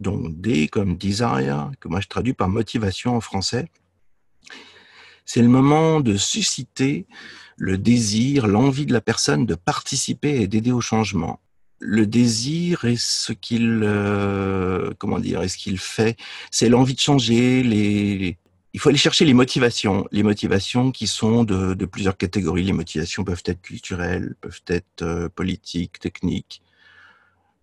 donc 0.00 0.40
D 0.40 0.68
comme 0.68 0.96
desire, 0.96 1.70
que 1.80 1.88
moi 1.88 2.00
je 2.00 2.08
traduis 2.08 2.32
par 2.32 2.48
motivation 2.48 3.14
en 3.14 3.20
français, 3.20 3.68
c'est 5.24 5.42
le 5.42 5.48
moment 5.48 6.00
de 6.00 6.16
susciter 6.16 7.06
le 7.56 7.78
désir, 7.78 8.46
l'envie 8.46 8.86
de 8.86 8.92
la 8.92 9.00
personne 9.00 9.46
de 9.46 9.54
participer 9.54 10.40
et 10.40 10.48
d'aider 10.48 10.72
au 10.72 10.80
changement. 10.80 11.40
Le 11.78 12.06
désir 12.06 12.84
est 12.84 13.00
ce 13.00 13.32
qu'il, 13.32 13.82
euh, 13.82 14.92
comment 14.98 15.18
dire, 15.18 15.42
est 15.42 15.48
ce 15.48 15.58
qu'il 15.58 15.78
fait. 15.78 16.16
C'est 16.50 16.68
l'envie 16.68 16.94
de 16.94 17.00
changer. 17.00 17.60
Il 18.72 18.80
faut 18.80 18.88
aller 18.88 18.98
chercher 18.98 19.24
les 19.24 19.34
motivations, 19.34 20.06
les 20.12 20.22
motivations 20.22 20.92
qui 20.92 21.06
sont 21.06 21.44
de, 21.44 21.74
de 21.74 21.84
plusieurs 21.86 22.16
catégories. 22.16 22.64
Les 22.64 22.72
motivations 22.72 23.24
peuvent 23.24 23.42
être 23.44 23.60
culturelles, 23.60 24.34
peuvent 24.40 24.62
être 24.68 25.02
euh, 25.02 25.28
politiques, 25.28 25.98
techniques. 25.98 26.62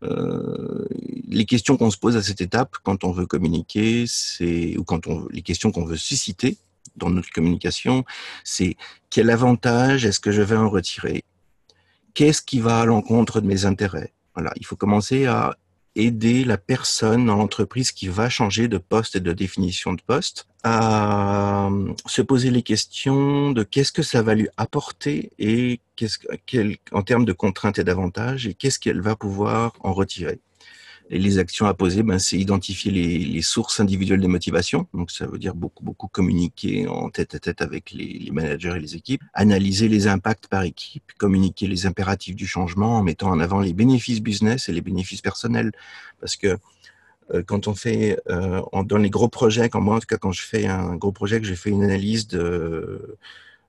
Euh, 0.03 0.87
les 1.27 1.45
questions 1.45 1.77
qu'on 1.77 1.91
se 1.91 1.97
pose 1.97 2.15
à 2.15 2.21
cette 2.21 2.41
étape, 2.41 2.77
quand 2.83 3.03
on 3.03 3.11
veut 3.11 3.25
communiquer, 3.25 4.05
c'est 4.07 4.77
ou 4.77 4.83
quand 4.83 5.07
on 5.07 5.27
les 5.29 5.41
questions 5.41 5.71
qu'on 5.71 5.85
veut 5.85 5.97
susciter, 5.97 6.57
dans 6.99 7.09
notre 7.09 7.31
communication, 7.31 8.05
c'est 8.43 8.75
quel 9.09 9.29
avantage 9.29 10.05
est-ce 10.05 10.19
que 10.19 10.31
je 10.31 10.41
vais 10.41 10.57
en 10.57 10.69
retirer? 10.69 11.23
Qu'est-ce 12.13 12.41
qui 12.41 12.59
va 12.59 12.81
à 12.81 12.85
l'encontre 12.85 13.41
de 13.41 13.47
mes 13.47 13.65
intérêts? 13.65 14.13
Voilà, 14.35 14.51
il 14.57 14.65
faut 14.65 14.75
commencer 14.75 15.25
à 15.25 15.55
aider 15.95 16.43
la 16.43 16.57
personne 16.57 17.25
dans 17.25 17.35
l'entreprise 17.35 17.91
qui 17.91 18.07
va 18.07 18.29
changer 18.29 18.67
de 18.67 18.77
poste 18.77 19.15
et 19.15 19.19
de 19.19 19.33
définition 19.33 19.93
de 19.93 20.01
poste 20.01 20.47
à 20.63 21.67
euh, 21.67 21.93
se 22.05 22.21
poser 22.21 22.51
les 22.51 22.61
questions 22.61 23.51
de 23.51 23.63
qu'est-ce 23.63 23.91
que 23.91 24.03
ça 24.03 24.21
va 24.21 24.35
lui 24.35 24.47
apporter 24.57 25.31
et 25.39 25.79
qu'est-ce 25.95 26.19
en 26.91 27.01
termes 27.01 27.25
de 27.25 27.33
contraintes 27.33 27.79
et 27.79 27.83
d'avantages 27.83 28.47
et 28.47 28.53
qu'est-ce 28.53 28.79
qu'elle 28.79 29.01
va 29.01 29.15
pouvoir 29.15 29.73
en 29.81 29.93
retirer. 29.93 30.39
Et 31.11 31.17
les 31.17 31.39
actions 31.39 31.65
à 31.65 31.73
poser, 31.73 32.03
ben, 32.03 32.19
c'est 32.19 32.37
identifier 32.37 32.91
les, 32.91 33.41
sources 33.41 33.79
individuelles 33.79 34.21
de 34.21 34.27
motivation. 34.27 34.87
Donc, 34.93 35.09
ça 35.09 35.25
veut 35.25 35.39
dire 35.39 35.55
beaucoup, 35.55 35.83
beaucoup 35.83 36.07
communiquer 36.07 36.87
en 36.87 37.09
tête 37.09 37.33
à 37.33 37.39
tête 37.39 37.63
avec 37.63 37.91
les, 37.91 38.29
managers 38.31 38.73
et 38.75 38.79
les 38.79 38.95
équipes. 38.95 39.23
Analyser 39.33 39.87
les 39.87 40.07
impacts 40.07 40.47
par 40.47 40.63
équipe, 40.63 41.03
communiquer 41.17 41.65
les 41.65 41.87
impératifs 41.87 42.35
du 42.35 42.45
changement 42.45 42.97
en 42.97 43.03
mettant 43.03 43.29
en 43.29 43.39
avant 43.39 43.59
les 43.59 43.73
bénéfices 43.73 44.21
business 44.21 44.69
et 44.69 44.71
les 44.71 44.81
bénéfices 44.81 45.21
personnels. 45.21 45.71
Parce 46.19 46.35
que 46.35 46.57
euh, 47.33 47.41
quand 47.43 47.67
on 47.67 47.73
fait, 47.73 48.19
euh, 48.29 48.61
dans 48.85 48.97
les 48.97 49.09
gros 49.09 49.29
projets, 49.29 49.67
quand 49.69 49.81
moi, 49.81 49.95
en 49.95 49.99
tout 49.99 50.07
cas, 50.07 50.17
quand 50.17 50.31
je 50.31 50.43
fais 50.43 50.67
un 50.67 50.95
gros 50.95 51.11
projet, 51.11 51.41
que 51.41 51.47
j'ai 51.47 51.55
fait 51.55 51.71
une 51.71 51.83
analyse 51.83 52.27
de, 52.27 53.17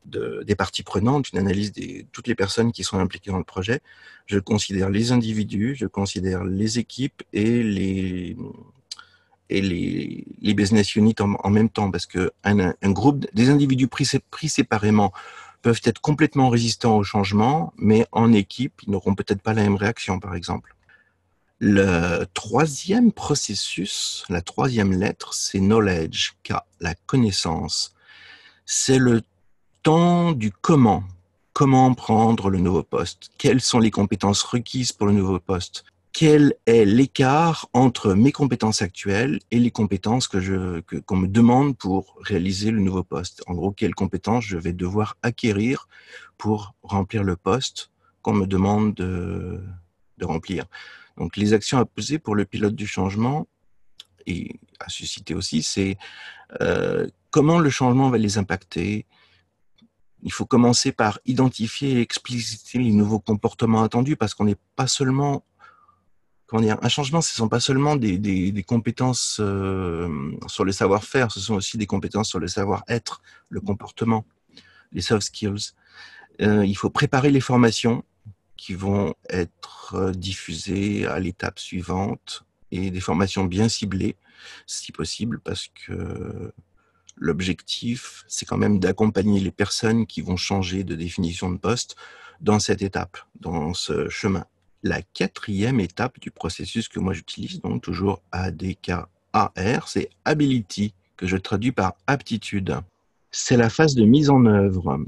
des 0.04 0.54
parties 0.54 0.82
prenantes, 0.82 1.30
une 1.30 1.38
analyse 1.38 1.72
de 1.72 2.04
toutes 2.12 2.26
les 2.26 2.34
personnes 2.34 2.72
qui 2.72 2.84
sont 2.84 2.98
impliquées 2.98 3.30
dans 3.30 3.38
le 3.38 3.44
projet. 3.44 3.80
Je 4.26 4.38
considère 4.38 4.90
les 4.90 5.12
individus, 5.12 5.74
je 5.76 5.86
considère 5.86 6.44
les 6.44 6.78
équipes 6.78 7.22
et 7.32 7.62
les, 7.62 8.36
les, 9.50 10.26
les 10.40 10.54
business 10.54 10.94
units 10.96 11.16
en, 11.20 11.50
même 11.50 11.68
temps, 11.68 11.90
parce 11.90 12.06
que 12.06 12.32
un, 12.44 12.72
un, 12.80 12.90
groupe, 12.90 13.26
des 13.34 13.50
individus 13.50 13.88
pris, 13.88 14.08
pris 14.30 14.48
séparément 14.48 15.12
peuvent 15.62 15.80
être 15.84 16.00
complètement 16.00 16.48
résistants 16.48 16.96
au 16.96 17.04
changement, 17.04 17.72
mais 17.76 18.06
en 18.12 18.32
équipe, 18.32 18.80
ils 18.86 18.90
n'auront 18.90 19.14
peut-être 19.14 19.42
pas 19.42 19.52
la 19.52 19.62
même 19.62 19.76
réaction, 19.76 20.18
par 20.18 20.34
exemple. 20.34 20.74
Le 21.58 22.24
troisième 22.32 23.12
processus, 23.12 24.24
la 24.30 24.40
troisième 24.40 24.98
lettre, 24.98 25.34
c'est 25.34 25.60
knowledge, 25.60 26.32
car 26.42 26.64
la 26.80 26.94
connaissance. 26.94 27.94
C'est 28.64 28.98
le 28.98 29.20
temps 29.82 30.32
du 30.32 30.50
comment. 30.50 31.04
Comment 31.52 31.92
prendre 31.94 32.50
le 32.50 32.58
nouveau 32.58 32.82
poste? 32.82 33.30
Quelles 33.38 33.60
sont 33.60 33.78
les 33.78 33.90
compétences 33.90 34.42
requises 34.42 34.92
pour 34.92 35.06
le 35.06 35.12
nouveau 35.12 35.38
poste? 35.38 35.84
Quel 36.12 36.54
est 36.66 36.84
l'écart 36.84 37.68
entre 37.72 38.14
mes 38.14 38.32
compétences 38.32 38.82
actuelles 38.82 39.38
et 39.50 39.58
les 39.58 39.70
compétences 39.70 40.26
que 40.26 40.40
je 40.40 40.80
qu'on 41.06 41.16
me 41.16 41.28
demande 41.28 41.76
pour 41.76 42.16
réaliser 42.20 42.70
le 42.70 42.80
nouveau 42.80 43.04
poste? 43.04 43.42
En 43.46 43.54
gros, 43.54 43.72
quelles 43.72 43.94
compétences 43.94 44.44
je 44.44 44.56
vais 44.56 44.72
devoir 44.72 45.16
acquérir 45.22 45.88
pour 46.36 46.74
remplir 46.82 47.22
le 47.22 47.36
poste 47.36 47.90
qu'on 48.22 48.34
me 48.34 48.46
demande 48.46 48.94
de, 48.94 49.60
de 50.18 50.24
remplir? 50.24 50.64
Donc, 51.16 51.36
les 51.36 51.52
actions 51.52 51.78
à 51.78 51.84
poser 51.84 52.18
pour 52.18 52.34
le 52.34 52.44
pilote 52.44 52.74
du 52.74 52.86
changement 52.86 53.46
et 54.26 54.58
à 54.78 54.88
susciter 54.88 55.34
aussi, 55.34 55.62
c'est 55.62 55.96
euh, 56.60 57.06
comment 57.30 57.58
le 57.58 57.70
changement 57.70 58.10
va 58.10 58.18
les 58.18 58.38
impacter, 58.38 59.06
il 60.22 60.32
faut 60.32 60.46
commencer 60.46 60.92
par 60.92 61.18
identifier 61.24 61.98
et 61.98 62.00
expliciter 62.00 62.78
les 62.78 62.92
nouveaux 62.92 63.20
comportements 63.20 63.82
attendus 63.82 64.16
parce 64.16 64.34
qu'on 64.34 64.44
n'est 64.44 64.58
pas 64.76 64.86
seulement 64.86 65.44
comment 66.50 66.62
dire, 66.62 66.78
un 66.82 66.88
changement, 66.88 67.20
ce 67.20 67.32
ne 67.32 67.36
sont 67.36 67.48
pas 67.48 67.60
seulement 67.60 67.94
des, 67.94 68.18
des, 68.18 68.50
des 68.50 68.62
compétences 68.64 69.38
euh, 69.38 70.32
sur 70.48 70.64
le 70.64 70.72
savoir-faire, 70.72 71.30
ce 71.30 71.38
sont 71.38 71.54
aussi 71.54 71.78
des 71.78 71.86
compétences 71.86 72.28
sur 72.28 72.40
le 72.40 72.48
savoir-être, 72.48 73.22
le 73.50 73.60
comportement, 73.60 74.26
les 74.90 75.00
soft 75.00 75.22
skills. 75.22 75.74
Euh, 76.40 76.66
il 76.66 76.74
faut 76.76 76.90
préparer 76.90 77.30
les 77.30 77.40
formations 77.40 78.04
qui 78.56 78.74
vont 78.74 79.14
être 79.28 80.10
diffusées 80.10 81.06
à 81.06 81.20
l'étape 81.20 81.60
suivante 81.60 82.44
et 82.72 82.90
des 82.90 83.00
formations 83.00 83.44
bien 83.44 83.68
ciblées, 83.68 84.16
si 84.66 84.90
possible, 84.90 85.38
parce 85.38 85.68
que 85.68 86.52
L'objectif, 87.20 88.24
c'est 88.28 88.46
quand 88.46 88.56
même 88.56 88.80
d'accompagner 88.80 89.40
les 89.40 89.50
personnes 89.50 90.06
qui 90.06 90.22
vont 90.22 90.38
changer 90.38 90.84
de 90.84 90.94
définition 90.94 91.50
de 91.50 91.58
poste 91.58 91.94
dans 92.40 92.58
cette 92.58 92.80
étape, 92.80 93.18
dans 93.38 93.74
ce 93.74 94.08
chemin. 94.08 94.46
La 94.82 95.02
quatrième 95.02 95.80
étape 95.80 96.18
du 96.18 96.30
processus 96.30 96.88
que 96.88 96.98
moi 96.98 97.12
j'utilise, 97.12 97.60
donc 97.60 97.82
toujours 97.82 98.22
ADKAR, 98.32 99.08
c'est 99.86 100.08
Ability, 100.24 100.94
que 101.18 101.26
je 101.26 101.36
traduis 101.36 101.72
par 101.72 101.92
aptitude. 102.06 102.80
C'est 103.30 103.58
la 103.58 103.68
phase 103.68 103.94
de 103.94 104.06
mise 104.06 104.30
en 104.30 104.46
œuvre. 104.46 104.98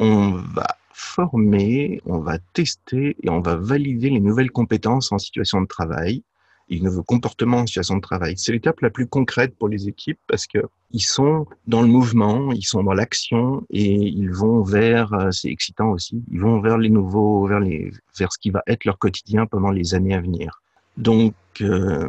On 0.00 0.32
va 0.32 0.76
former, 0.92 2.00
on 2.04 2.18
va 2.18 2.38
tester 2.52 3.16
et 3.22 3.30
on 3.30 3.40
va 3.40 3.54
valider 3.54 4.10
les 4.10 4.18
nouvelles 4.18 4.50
compétences 4.50 5.12
en 5.12 5.18
situation 5.18 5.60
de 5.60 5.68
travail 5.68 6.24
et 6.70 6.80
nouveaux 6.80 7.02
comportements 7.02 7.58
en 7.58 7.66
situation 7.66 7.96
de 7.96 8.00
travail. 8.00 8.34
C'est 8.36 8.52
l'étape 8.52 8.80
la 8.80 8.90
plus 8.90 9.06
concrète 9.06 9.54
pour 9.58 9.68
les 9.68 9.88
équipes 9.88 10.18
parce 10.26 10.46
que 10.46 10.58
ils 10.92 11.02
sont 11.02 11.46
dans 11.66 11.82
le 11.82 11.88
mouvement, 11.88 12.52
ils 12.52 12.64
sont 12.64 12.82
dans 12.82 12.94
l'action 12.94 13.64
et 13.70 13.92
ils 13.92 14.30
vont 14.30 14.62
vers, 14.62 15.12
euh, 15.12 15.30
c'est 15.30 15.50
excitant 15.50 15.90
aussi, 15.90 16.22
ils 16.30 16.40
vont 16.40 16.60
vers 16.60 16.78
les 16.78 16.90
nouveaux, 16.90 17.46
vers 17.46 17.60
les, 17.60 17.92
vers 18.18 18.32
ce 18.32 18.38
qui 18.38 18.50
va 18.50 18.62
être 18.66 18.84
leur 18.84 18.98
quotidien 18.98 19.46
pendant 19.46 19.70
les 19.70 19.94
années 19.94 20.14
à 20.14 20.20
venir. 20.20 20.62
Donc, 20.96 21.34
euh, 21.60 22.08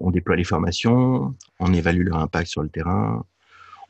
on 0.00 0.10
déploie 0.10 0.36
les 0.36 0.44
formations, 0.44 1.34
on 1.60 1.72
évalue 1.72 2.02
leur 2.02 2.18
impact 2.18 2.48
sur 2.48 2.62
le 2.62 2.68
terrain, 2.68 3.24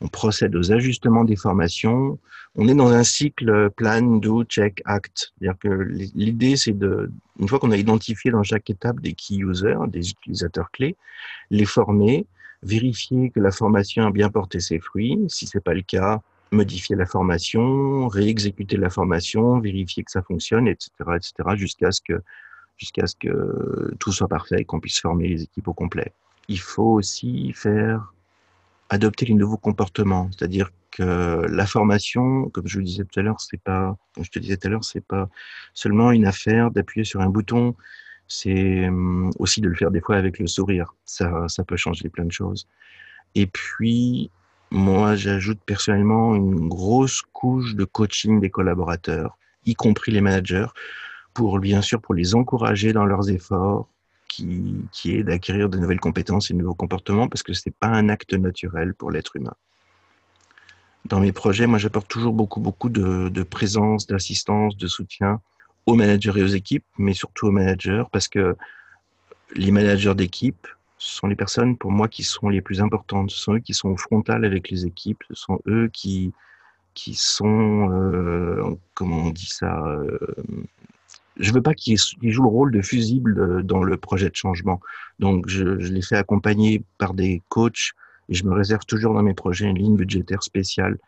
on 0.00 0.09
procède 0.09 0.54
aux 0.56 0.72
ajustements 0.72 1.24
des 1.24 1.37
formations. 1.37 2.18
On 2.54 2.68
est 2.68 2.74
dans 2.74 2.88
un 2.88 3.04
cycle 3.04 3.70
plan, 3.70 4.02
do, 4.02 4.44
check, 4.44 4.82
act. 4.85 5.32
C'est-à-dire 5.38 5.59
que 5.59 5.68
l'idée, 6.14 6.56
c'est 6.56 6.72
de, 6.72 7.11
une 7.38 7.48
fois 7.48 7.59
qu'on 7.59 7.70
a 7.70 7.76
identifié 7.76 8.30
dans 8.30 8.42
chaque 8.42 8.68
étape 8.70 9.00
des 9.00 9.12
key 9.14 9.37
users, 9.37 9.88
des 9.88 10.11
utilisateurs 10.11 10.70
clés, 10.70 10.96
les 11.50 11.64
former, 11.64 12.26
vérifier 12.62 13.30
que 13.30 13.40
la 13.40 13.50
formation 13.50 14.06
a 14.06 14.11
bien 14.11 14.30
porté 14.30 14.61
ses 14.61 14.80
fruits. 14.80 15.18
Si 15.28 15.46
c'est 15.46 15.61
pas 15.61 15.74
le 15.74 15.82
cas, 15.82 16.20
modifier 16.50 16.96
la 16.96 17.06
formation, 17.06 18.09
réexécuter 18.09 18.76
la 18.76 18.90
formation, 18.90 19.61
vérifier 19.61 20.04
que 20.04 20.11
ça 20.11 20.22
fonctionne, 20.22 20.68
etc., 20.68 20.90
etc., 21.16 21.32
jusqu'à 21.56 21.90
ce 21.90 22.00
que 22.00 22.20
jusqu'à 22.78 23.06
ce 23.06 23.16
que 23.16 23.94
tout 23.98 24.12
soit 24.12 24.28
parfait 24.28 24.61
et 24.61 24.64
qu'on 24.64 24.80
puisse 24.80 25.00
former 25.00 25.28
les 25.28 25.42
équipes 25.44 25.68
au 25.68 25.72
complet. 25.72 26.12
Il 26.48 26.61
faut 26.61 26.92
aussi 26.92 27.52
faire 27.54 28.12
adopter 28.88 29.27
les 29.27 29.35
nouveaux 29.35 29.57
comportements. 29.57 30.31
C'est-à-dire 30.31 30.70
que 30.90 31.46
la 31.49 31.66
formation, 31.66 32.49
comme 32.51 32.66
je 32.66 32.79
le 32.79 32.85
disais 32.85 33.05
tout 33.05 33.20
à 33.20 33.22
l'heure, 33.22 33.40
c'est 33.40 33.61
pas, 33.61 33.96
comme 34.14 34.25
je 34.25 34.31
te 34.31 34.38
disais 34.38 34.57
tout 34.57 34.68
à 34.68 34.70
l'heure, 34.70 34.85
c'est 34.85 35.05
pas 35.05 35.29
seulement 35.75 36.11
une 36.11 36.27
affaire 36.27 36.70
d'appuyer 36.70 37.05
sur 37.05 37.20
un 37.20 37.29
bouton. 37.29 37.75
C'est 38.29 38.88
hum, 38.88 39.31
aussi 39.38 39.61
de 39.61 39.68
le 39.68 39.75
faire 39.75 39.90
des 39.90 40.01
fois 40.01 40.16
avec 40.16 40.38
le 40.38 40.46
sourire. 40.46 40.94
Ça, 41.05 41.49
ça 41.49 41.64
peut 41.64 41.77
changer 41.77 42.09
plein 42.09 42.25
de 42.25 42.33
choses. 42.33 42.66
Et 43.35 43.46
puis, 43.46 44.31
moi, 44.70 45.14
j'ajoute 45.14 45.61
personnellement 45.64 46.35
une 46.35 46.68
grosse 46.68 47.22
couche 47.33 47.75
de 47.75 47.85
coaching 47.85 48.40
des 48.40 48.51
collaborateurs, 48.51 49.38
y 49.64 49.75
compris 49.75 50.12
les 50.12 50.20
managers, 50.20 50.66
pour 51.35 51.59
bien 51.61 51.83
sûr 51.83 52.01
pour 52.01 52.14
les 52.14 52.35
encourager 52.35 52.92
dans 52.92 53.05
leurs 53.05 53.31
efforts, 53.31 53.88
qui, 54.29 54.89
est 55.07 55.23
d'acquérir 55.23 55.69
de 55.69 55.79
nouvelles 55.79 56.01
compétences 56.01 56.51
et 56.51 56.55
de 56.55 56.59
nouveaux 56.59 56.75
comportements 56.75 57.29
parce 57.29 57.43
que 57.43 57.53
ce 57.53 57.62
n'est 57.67 57.75
pas 57.79 57.89
un 57.89 58.09
acte 58.09 58.35
naturel 58.35 58.95
pour 58.95 59.11
l'être 59.11 59.37
humain. 59.37 59.55
Dans 61.07 61.21
mes 61.21 61.33
projets, 61.33 61.67
moi, 61.67 61.79
j'apporte 61.79 62.09
toujours 62.09 62.33
beaucoup, 62.33 62.61
beaucoup 62.61 62.89
de, 62.89 63.29
de 63.29 63.43
présence, 63.43 64.07
d'assistance, 64.07 64.77
de 64.77 64.89
soutien 64.89 65.41
aux 65.87 65.95
managers 65.95 66.33
et 66.37 66.43
aux 66.43 66.49
équipes, 66.49 66.85
mais 66.99 67.15
surtout 67.15 67.47
aux 67.47 67.53
managers 67.53 68.03
parce 68.11 68.29
que 68.29 68.57
les 69.55 69.71
managers 69.71 70.15
d'équipe 70.15 70.67
sont 70.99 71.27
les 71.27 71.37
personnes 71.37 71.77
pour 71.77 71.93
moi 71.93 72.09
qui 72.09 72.25
sont 72.25 72.49
les 72.49 72.61
plus 72.61 72.81
importantes. 72.81 73.31
Ce 73.31 73.39
sont 73.39 73.55
eux 73.55 73.61
qui 73.61 73.75
sont 73.75 73.91
au 73.91 73.97
frontal 73.97 74.45
avec 74.45 74.71
les 74.71 74.87
équipes. 74.87 75.23
Ce 75.29 75.35
sont 75.35 75.61
eux 75.67 75.89
qui, 75.93 76.33
qui 76.95 77.15
sont, 77.15 77.91
euh, 77.93 78.77
comment 78.95 79.19
on 79.19 79.31
dit 79.31 79.47
ça, 79.47 79.87
euh, 79.87 80.19
je 81.38 81.53
veux 81.53 81.62
pas 81.62 81.75
qu'il 81.75 81.99
joue 81.99 82.42
le 82.42 82.49
rôle 82.49 82.72
de 82.72 82.83
fusible 82.83 83.38
euh, 83.38 83.62
dans 83.62 83.83
le 83.83 83.96
projet 83.96 84.31
de 84.31 84.37
changement. 84.37 84.81
Donc, 85.18 85.49
je, 85.49 85.79
je 85.79 85.92
les 85.92 86.03
fais 86.03 86.16
accompagner 86.16 86.83
par 86.99 87.14
des 87.14 87.42
coachs 87.49 87.92
et 88.29 88.35
je 88.35 88.44
me 88.44 88.55
réserve 88.55 88.85
toujours 88.87 89.14
dans 89.14 89.22
mes 89.22 89.35
projets 89.35 89.66
une 89.66 89.79
ligne 89.79 89.96
budgétaire 89.96 90.42
spéciale 90.42 90.99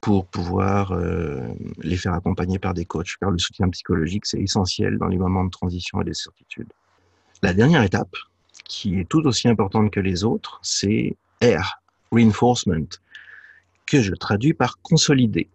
pour 0.00 0.26
pouvoir 0.26 0.92
euh, 0.92 1.40
les 1.82 1.96
faire 1.96 2.12
accompagner 2.12 2.58
par 2.58 2.74
des 2.74 2.84
coachs. 2.84 3.16
Car 3.20 3.30
le 3.30 3.38
soutien 3.38 3.68
psychologique, 3.70 4.26
c'est 4.26 4.40
essentiel 4.40 4.98
dans 4.98 5.08
les 5.08 5.16
moments 5.16 5.44
de 5.44 5.50
transition 5.50 6.00
et 6.02 6.04
d'incertitude. 6.04 6.68
La 7.42 7.54
dernière 7.54 7.82
étape, 7.82 8.14
qui 8.64 9.00
est 9.00 9.08
tout 9.08 9.22
aussi 9.26 9.48
importante 9.48 9.90
que 9.90 10.00
les 10.00 10.24
autres, 10.24 10.60
c'est 10.62 11.16
R, 11.42 11.80
reinforcement, 12.12 12.86
que 13.86 14.00
je 14.00 14.12
traduis 14.14 14.54
par 14.54 14.78
consolider. 14.82 15.48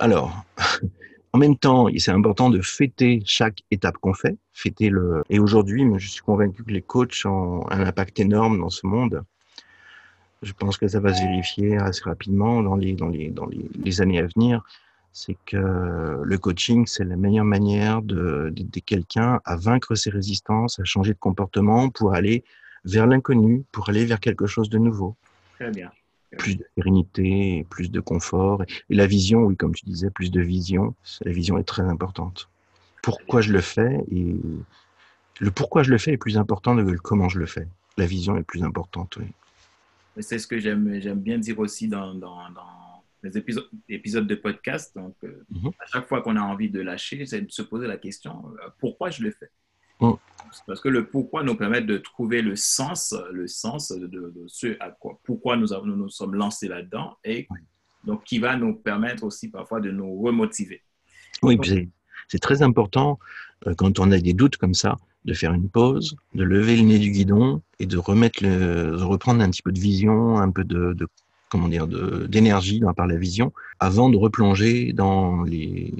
Alors, 0.00 0.44
En 1.34 1.38
même 1.38 1.56
temps, 1.56 1.88
c'est 1.98 2.12
important 2.12 2.48
de 2.48 2.60
fêter 2.60 3.20
chaque 3.26 3.64
étape 3.72 3.98
qu'on 3.98 4.14
fait, 4.14 4.36
fêter 4.52 4.88
le. 4.88 5.24
Et 5.30 5.40
aujourd'hui, 5.40 5.84
je 5.96 6.08
suis 6.08 6.22
convaincu 6.22 6.62
que 6.62 6.70
les 6.70 6.80
coachs 6.80 7.26
ont 7.26 7.68
un 7.72 7.80
impact 7.80 8.20
énorme 8.20 8.60
dans 8.60 8.70
ce 8.70 8.86
monde. 8.86 9.24
Je 10.42 10.52
pense 10.52 10.76
que 10.76 10.86
ça 10.86 11.00
va 11.00 11.12
se 11.12 11.20
vérifier 11.20 11.76
assez 11.76 12.04
rapidement 12.04 12.62
dans 12.62 12.76
les, 12.76 14.00
années 14.00 14.20
à 14.20 14.26
venir. 14.28 14.62
c'est 15.12 15.36
que 15.44 16.20
le 16.22 16.38
coaching, 16.38 16.86
c'est 16.86 17.02
la 17.02 17.16
meilleure 17.16 17.44
manière 17.44 18.00
d'aider 18.00 18.80
quelqu'un 18.80 19.40
à 19.44 19.56
vaincre 19.56 19.96
ses 19.96 20.10
résistances, 20.10 20.78
à 20.78 20.84
changer 20.84 21.14
de 21.14 21.18
comportement 21.18 21.90
pour 21.90 22.14
aller 22.14 22.44
vers 22.84 23.08
l'inconnu, 23.08 23.64
pour 23.72 23.88
aller 23.88 24.04
vers 24.04 24.20
quelque 24.20 24.46
chose 24.46 24.68
de 24.68 24.78
nouveau. 24.78 25.16
Très 25.56 25.72
bien. 25.72 25.90
Plus 26.38 26.56
de 26.56 26.64
sérénité, 26.76 27.66
plus 27.70 27.90
de 27.90 28.00
confort. 28.00 28.62
Et 28.90 28.94
la 28.94 29.06
vision, 29.06 29.40
oui, 29.40 29.56
comme 29.56 29.74
tu 29.74 29.84
disais, 29.84 30.10
plus 30.10 30.30
de 30.30 30.40
vision. 30.40 30.94
La 31.22 31.32
vision 31.32 31.58
est 31.58 31.64
très 31.64 31.82
importante. 31.82 32.48
Pourquoi 33.02 33.40
je 33.40 33.52
le 33.52 33.60
fais 33.60 34.04
et 34.10 34.36
le 35.40 35.50
pourquoi 35.50 35.82
je 35.82 35.90
le 35.90 35.98
fais 35.98 36.12
est 36.12 36.16
plus 36.16 36.38
important 36.38 36.76
que 36.76 36.80
le 36.80 36.98
comment 36.98 37.28
je 37.28 37.38
le 37.38 37.46
fais. 37.46 37.66
La 37.96 38.06
vision 38.06 38.36
est 38.36 38.42
plus 38.42 38.62
importante, 38.62 39.16
oui. 39.16 39.26
C'est 40.20 40.38
ce 40.38 40.46
que 40.46 40.58
j'aime 40.58 41.00
bien 41.20 41.38
dire 41.38 41.58
aussi 41.58 41.88
dans, 41.88 42.14
dans, 42.14 42.48
dans 42.50 43.02
les 43.24 43.36
épisodes, 43.36 43.68
épisodes 43.88 44.26
de 44.26 44.34
podcast. 44.34 44.94
Donc, 44.94 45.16
euh, 45.24 45.44
mhm. 45.50 45.70
à 45.80 45.86
chaque 45.86 46.06
fois 46.06 46.22
qu'on 46.22 46.36
a 46.36 46.40
envie 46.40 46.70
de 46.70 46.80
lâcher, 46.80 47.26
c'est 47.26 47.40
de 47.40 47.50
se 47.50 47.62
poser 47.62 47.86
la 47.86 47.96
question 47.96 48.44
euh, 48.62 48.68
pourquoi 48.78 49.10
je 49.10 49.22
le 49.22 49.32
fais? 49.32 49.50
Mhm. 50.00 50.16
Parce 50.66 50.80
que 50.80 50.88
le 50.88 51.06
pourquoi 51.06 51.42
nous 51.42 51.56
permet 51.56 51.80
de 51.80 51.98
trouver 51.98 52.40
le 52.40 52.56
sens, 52.56 53.14
le 53.32 53.46
sens 53.46 53.90
de, 53.90 54.32
ce 54.46 54.76
à 54.80 54.90
quoi, 54.90 55.18
pourquoi 55.24 55.56
nous, 55.56 55.72
avons, 55.72 55.86
nous, 55.86 56.08
sommes 56.08 56.34
lancés 56.34 56.68
là-dedans 56.68 57.16
et 57.24 57.48
donc 58.04 58.24
qui 58.24 58.38
va 58.38 58.56
nous 58.56 58.74
permettre 58.74 59.24
aussi 59.24 59.48
parfois 59.48 59.80
de 59.80 59.90
nous 59.90 60.20
remotiver. 60.20 60.82
Oui, 61.42 61.58
c'est 62.28 62.38
très 62.38 62.62
important 62.62 63.18
euh, 63.66 63.74
quand 63.74 63.98
on 63.98 64.12
a 64.12 64.18
des 64.18 64.32
doutes 64.32 64.56
comme 64.56 64.74
ça 64.74 64.96
de 65.24 65.34
faire 65.34 65.52
une 65.52 65.68
pause, 65.68 66.16
de 66.34 66.44
lever 66.44 66.76
le 66.76 66.82
nez 66.82 66.98
du 66.98 67.10
guidon 67.10 67.62
et 67.78 67.86
de 67.86 67.96
remettre 67.96 68.42
le, 68.42 68.96
de 68.96 69.02
reprendre 69.02 69.42
un 69.42 69.50
petit 69.50 69.62
peu 69.62 69.72
de 69.72 69.80
vision, 69.80 70.38
un 70.38 70.50
peu 70.50 70.64
de, 70.64 70.92
de 70.92 71.08
comment 71.48 71.68
dire, 71.68 71.86
d'énergie 71.86 72.82
par 72.96 73.06
la 73.06 73.16
vision, 73.16 73.52
avant 73.80 74.10
de 74.10 74.16
replonger 74.16 74.92
dans 74.92 75.42
les, 75.42 75.94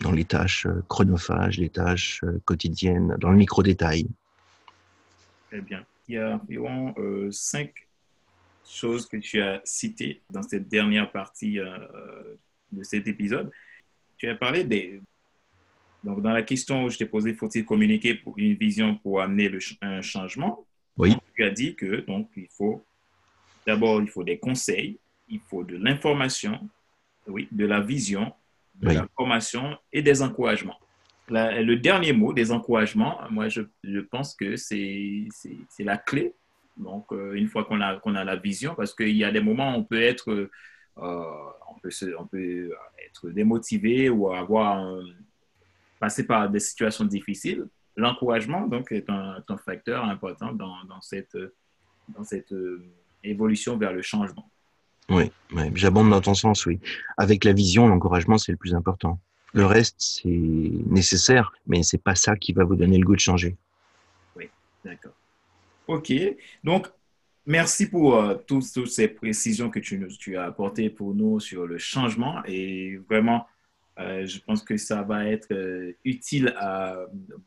dans 0.00 0.12
les 0.12 0.24
tâches 0.24 0.66
euh, 0.66 0.82
chronophages, 0.88 1.58
les 1.58 1.70
tâches 1.70 2.22
euh, 2.24 2.40
quotidiennes, 2.44 3.16
dans 3.18 3.30
le 3.30 3.36
micro-détail. 3.36 4.06
Très 5.48 5.60
bien. 5.60 5.84
Il 6.08 6.14
y 6.14 6.18
a 6.18 6.36
environ 6.36 6.94
euh, 6.98 7.30
cinq 7.30 7.72
choses 8.68 9.06
que 9.06 9.16
tu 9.16 9.40
as 9.40 9.60
citées 9.64 10.22
dans 10.30 10.42
cette 10.42 10.68
dernière 10.68 11.10
partie 11.12 11.58
de 12.72 12.82
cet 12.82 13.06
épisode. 13.06 13.50
Tu 14.16 14.28
as 14.28 14.34
parlé 14.34 14.64
des... 14.64 15.00
Donc, 16.02 16.20
dans 16.20 16.32
la 16.32 16.42
question 16.42 16.84
où 16.84 16.90
je 16.90 16.98
t'ai 16.98 17.06
posé, 17.06 17.32
faut-il 17.32 17.64
communiquer 17.64 18.16
pour 18.16 18.36
une 18.38 18.54
vision 18.54 18.96
pour 18.96 19.20
amener 19.20 19.48
le, 19.48 19.60
un 19.82 20.02
changement? 20.02 20.66
Oui. 20.96 21.14
Tu 21.36 21.44
as 21.44 21.50
dit 21.50 21.76
que, 21.76 22.04
donc, 22.06 22.28
il 22.36 22.48
faut 22.48 22.84
D'abord, 23.66 24.00
il 24.00 24.08
faut 24.08 24.22
des 24.22 24.38
conseils, 24.38 24.98
il 25.28 25.40
faut 25.40 25.64
de 25.64 25.76
l'information, 25.76 26.68
oui, 27.26 27.48
de 27.50 27.66
la 27.66 27.80
vision, 27.80 28.32
de 28.80 28.90
la 28.90 29.06
formation 29.16 29.76
et 29.92 30.02
des 30.02 30.22
encouragements. 30.22 30.78
le 31.28 31.74
dernier 31.74 32.12
mot, 32.12 32.32
des 32.32 32.52
encouragements, 32.52 33.18
moi, 33.30 33.48
je, 33.48 33.62
je 33.82 34.00
pense 34.00 34.34
que 34.34 34.56
c'est 34.56 35.28
la 35.78 35.98
clé. 35.98 36.34
Donc, 36.76 37.06
euh, 37.10 37.32
une 37.32 37.48
fois 37.48 37.64
qu'on 37.64 37.80
a, 37.80 37.96
qu'on 37.96 38.14
a 38.14 38.24
la 38.24 38.36
vision, 38.36 38.74
parce 38.74 38.94
qu'il 38.94 39.16
y 39.16 39.24
a 39.24 39.32
des 39.32 39.40
moments 39.40 39.74
où 39.74 39.78
on 39.78 39.84
peut 39.84 40.02
être, 40.02 40.30
euh, 40.30 40.48
on 40.98 41.78
peut, 41.80 41.90
se, 41.90 42.14
on 42.18 42.26
peut 42.26 42.70
être 43.06 43.30
démotivé 43.30 44.10
ou 44.10 44.30
avoir 44.30 45.00
passé 45.98 46.26
par 46.26 46.50
des 46.50 46.60
situations 46.60 47.06
difficiles. 47.06 47.66
L'encouragement, 47.96 48.66
donc, 48.66 48.92
est 48.92 49.08
un, 49.08 49.42
un, 49.48 49.56
facteur 49.56 50.04
important 50.04 50.52
dans, 50.52 50.84
dans 50.84 51.00
cette, 51.00 51.38
dans 52.08 52.24
cette 52.24 52.54
évolution 53.24 53.78
vers 53.78 53.94
le 53.94 54.02
changement. 54.02 54.50
Oui, 55.08 55.30
j'abonde 55.74 56.10
dans 56.10 56.20
ton 56.20 56.34
sens, 56.34 56.66
oui. 56.66 56.80
Avec 57.16 57.44
la 57.44 57.52
vision, 57.52 57.86
l'encouragement, 57.86 58.38
c'est 58.38 58.52
le 58.52 58.58
plus 58.58 58.74
important. 58.74 59.20
Le 59.52 59.64
reste, 59.64 59.96
c'est 59.98 60.28
nécessaire, 60.28 61.52
mais 61.66 61.82
c'est 61.82 62.02
pas 62.02 62.14
ça 62.14 62.36
qui 62.36 62.52
va 62.52 62.64
vous 62.64 62.76
donner 62.76 62.98
le 62.98 63.04
goût 63.04 63.14
de 63.14 63.20
changer. 63.20 63.56
Oui, 64.34 64.50
d'accord. 64.84 65.14
OK. 65.86 66.12
Donc, 66.64 66.88
merci 67.46 67.88
pour 67.88 68.16
euh, 68.16 68.34
toutes, 68.46 68.64
ces 68.64 69.08
précisions 69.08 69.70
que 69.70 69.78
tu, 69.78 70.06
tu, 70.18 70.36
as 70.36 70.44
apportées 70.44 70.90
pour 70.90 71.14
nous 71.14 71.38
sur 71.40 71.66
le 71.66 71.78
changement. 71.78 72.42
Et 72.46 72.98
vraiment, 73.08 73.46
euh, 73.98 74.26
je 74.26 74.40
pense 74.40 74.62
que 74.62 74.76
ça 74.76 75.02
va 75.02 75.26
être 75.26 75.52
euh, 75.52 75.92
utile 76.04 76.54
à 76.58 76.98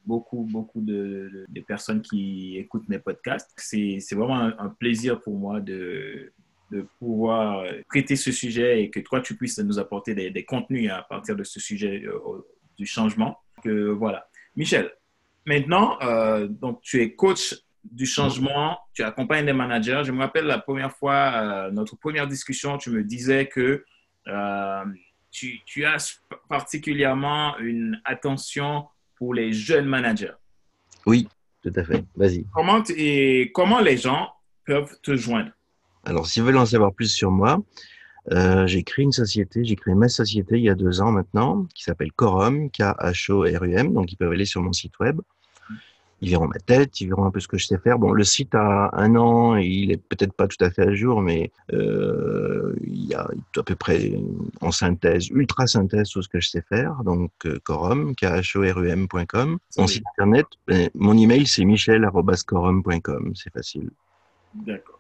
beaucoup, 0.06 0.48
beaucoup 0.50 0.82
de, 0.82 1.46
personnes 1.68 2.02
qui 2.02 2.58
écoutent 2.58 2.90
mes 2.90 2.98
podcasts. 2.98 3.52
C'est 3.58 4.00
vraiment 4.14 4.52
un, 4.58 4.70
plaisir 4.70 5.22
pour 5.22 5.38
moi 5.38 5.60
de, 5.60 6.34
de 6.72 6.86
pouvoir 7.00 7.66
traiter 7.90 8.16
ce 8.16 8.32
sujet 8.32 8.84
et 8.84 8.90
que 8.90 9.00
toi, 9.00 9.22
tu 9.22 9.36
puisses 9.36 9.60
nous 9.60 9.80
apporter 9.80 10.14
des, 10.14 10.46
contenus 10.46 10.92
à 10.92 11.02
partir 11.02 11.36
de 11.36 11.44
ce 11.44 11.60
sujet 11.60 12.04
euh, 12.06 12.46
du 12.78 12.86
changement. 12.86 13.38
Que, 13.64 13.90
voilà. 13.90 14.28
Michel, 14.56 14.92
maintenant, 15.46 15.98
donc, 16.48 16.82
tu 16.82 17.02
es 17.02 17.14
coach 17.14 17.56
du 17.84 18.06
changement, 18.06 18.78
tu 18.94 19.04
accompagnes 19.04 19.46
des 19.46 19.54
managers. 19.54 20.02
Je 20.06 20.12
me 20.12 20.20
rappelle 20.20 20.46
la 20.46 20.60
première 20.60 20.94
fois, 20.94 21.70
notre 21.72 21.96
première 21.98 22.28
discussion, 22.28 22.78
tu 22.78 22.90
me 22.90 23.04
disais 23.04 23.48
que 23.48 23.84
tu, 25.32 25.86
as 25.86 26.20
particulièrement 26.48 27.58
une 27.60 28.02
attention 28.06 28.88
pour 29.16 29.34
les 29.34 29.54
jeunes 29.54 29.86
managers. 29.86 30.34
Oui, 31.06 31.28
tout 31.62 31.74
à 31.76 31.84
fait. 31.84 32.04
Vas-y. 32.16 32.46
Comment, 32.54 32.84
et 32.96 33.52
comment 33.54 33.80
les 33.80 33.98
gens 33.98 34.32
peuvent 34.66 34.98
te 35.02 35.16
joindre? 35.16 35.52
Alors, 36.06 36.28
s'ils 36.28 36.44
veulent 36.44 36.58
en 36.58 36.66
savoir 36.66 36.94
plus 36.94 37.12
sur 37.12 37.32
moi, 37.32 37.62
euh, 38.32 38.68
j'ai 38.68 38.84
créé 38.84 39.04
une 39.04 39.12
société, 39.12 39.64
j'ai 39.64 39.76
créé 39.76 39.96
ma 39.96 40.10
société 40.10 40.58
il 40.58 40.64
y 40.64 40.70
a 40.70 40.76
deux 40.76 41.02
ans 41.02 41.12
maintenant, 41.12 41.66
qui 41.74 41.84
s'appelle 41.84 42.12
Corum, 42.12 42.70
K-H-O-R-U-M, 42.70 43.94
donc 43.94 44.12
ils 44.12 44.16
peuvent 44.16 44.32
aller 44.32 44.46
sur 44.46 44.62
mon 44.62 44.74
site 44.74 45.00
web 45.00 45.22
ils 46.22 46.30
verront 46.30 46.48
ma 46.48 46.60
tête, 46.60 47.00
ils 47.00 47.08
verront 47.08 47.26
un 47.26 47.32
peu 47.32 47.40
ce 47.40 47.48
que 47.48 47.58
je 47.58 47.66
sais 47.66 47.78
faire. 47.78 47.98
Bon, 47.98 48.12
le 48.12 48.24
site 48.24 48.54
a 48.56 48.90
un 48.94 49.16
an 49.16 49.58
et 49.58 49.66
il 49.66 49.92
est 49.92 49.98
peut-être 49.98 50.34
pas 50.34 50.48
tout 50.48 50.64
à 50.64 50.70
fait 50.70 50.84
à 50.84 50.94
jour, 50.94 51.22
mais 51.22 51.52
euh, 51.72 52.76
il 52.86 53.06
y 53.06 53.14
a 53.14 53.30
à 53.58 53.64
peu 53.64 53.76
près 53.76 54.14
en 54.62 54.72
synthèse, 54.72 55.30
ultra 55.30 55.68
synthèse 55.68 56.10
tout 56.10 56.22
ce 56.22 56.28
que 56.28 56.40
je 56.40 56.50
sais 56.50 56.64
faire. 56.68 57.04
Donc, 57.04 57.32
euh, 57.46 57.60
Corum, 57.64 58.16
k 58.16 58.24
h 58.24 58.58
o 58.58 58.62
r 58.62 58.82
-U 58.82 58.90
m.com. 58.90 59.60
Mon 59.78 59.88
site 59.88 60.04
internet, 60.18 60.46
ben, 60.68 60.90
mon 60.94 61.18
email 61.18 61.46
c'est 61.48 61.66
michel.corum.com, 61.66 63.34
c'est 63.36 63.54
facile. 63.54 63.90
D'accord. 64.54 64.99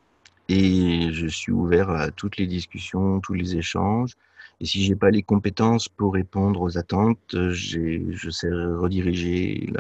Et 0.50 1.14
je 1.14 1.28
suis 1.28 1.52
ouvert 1.52 1.92
à 1.92 2.10
toutes 2.10 2.38
les 2.38 2.48
discussions, 2.48 3.20
tous 3.20 3.36
les 3.36 3.56
échanges. 3.56 4.14
Et 4.60 4.66
si 4.66 4.84
j'ai 4.84 4.96
pas 4.96 5.12
les 5.12 5.22
compétences 5.22 5.88
pour 5.88 6.14
répondre 6.14 6.62
aux 6.62 6.78
attentes, 6.78 7.36
je 7.52 8.30
sais 8.30 8.50
rediriger 8.52 9.72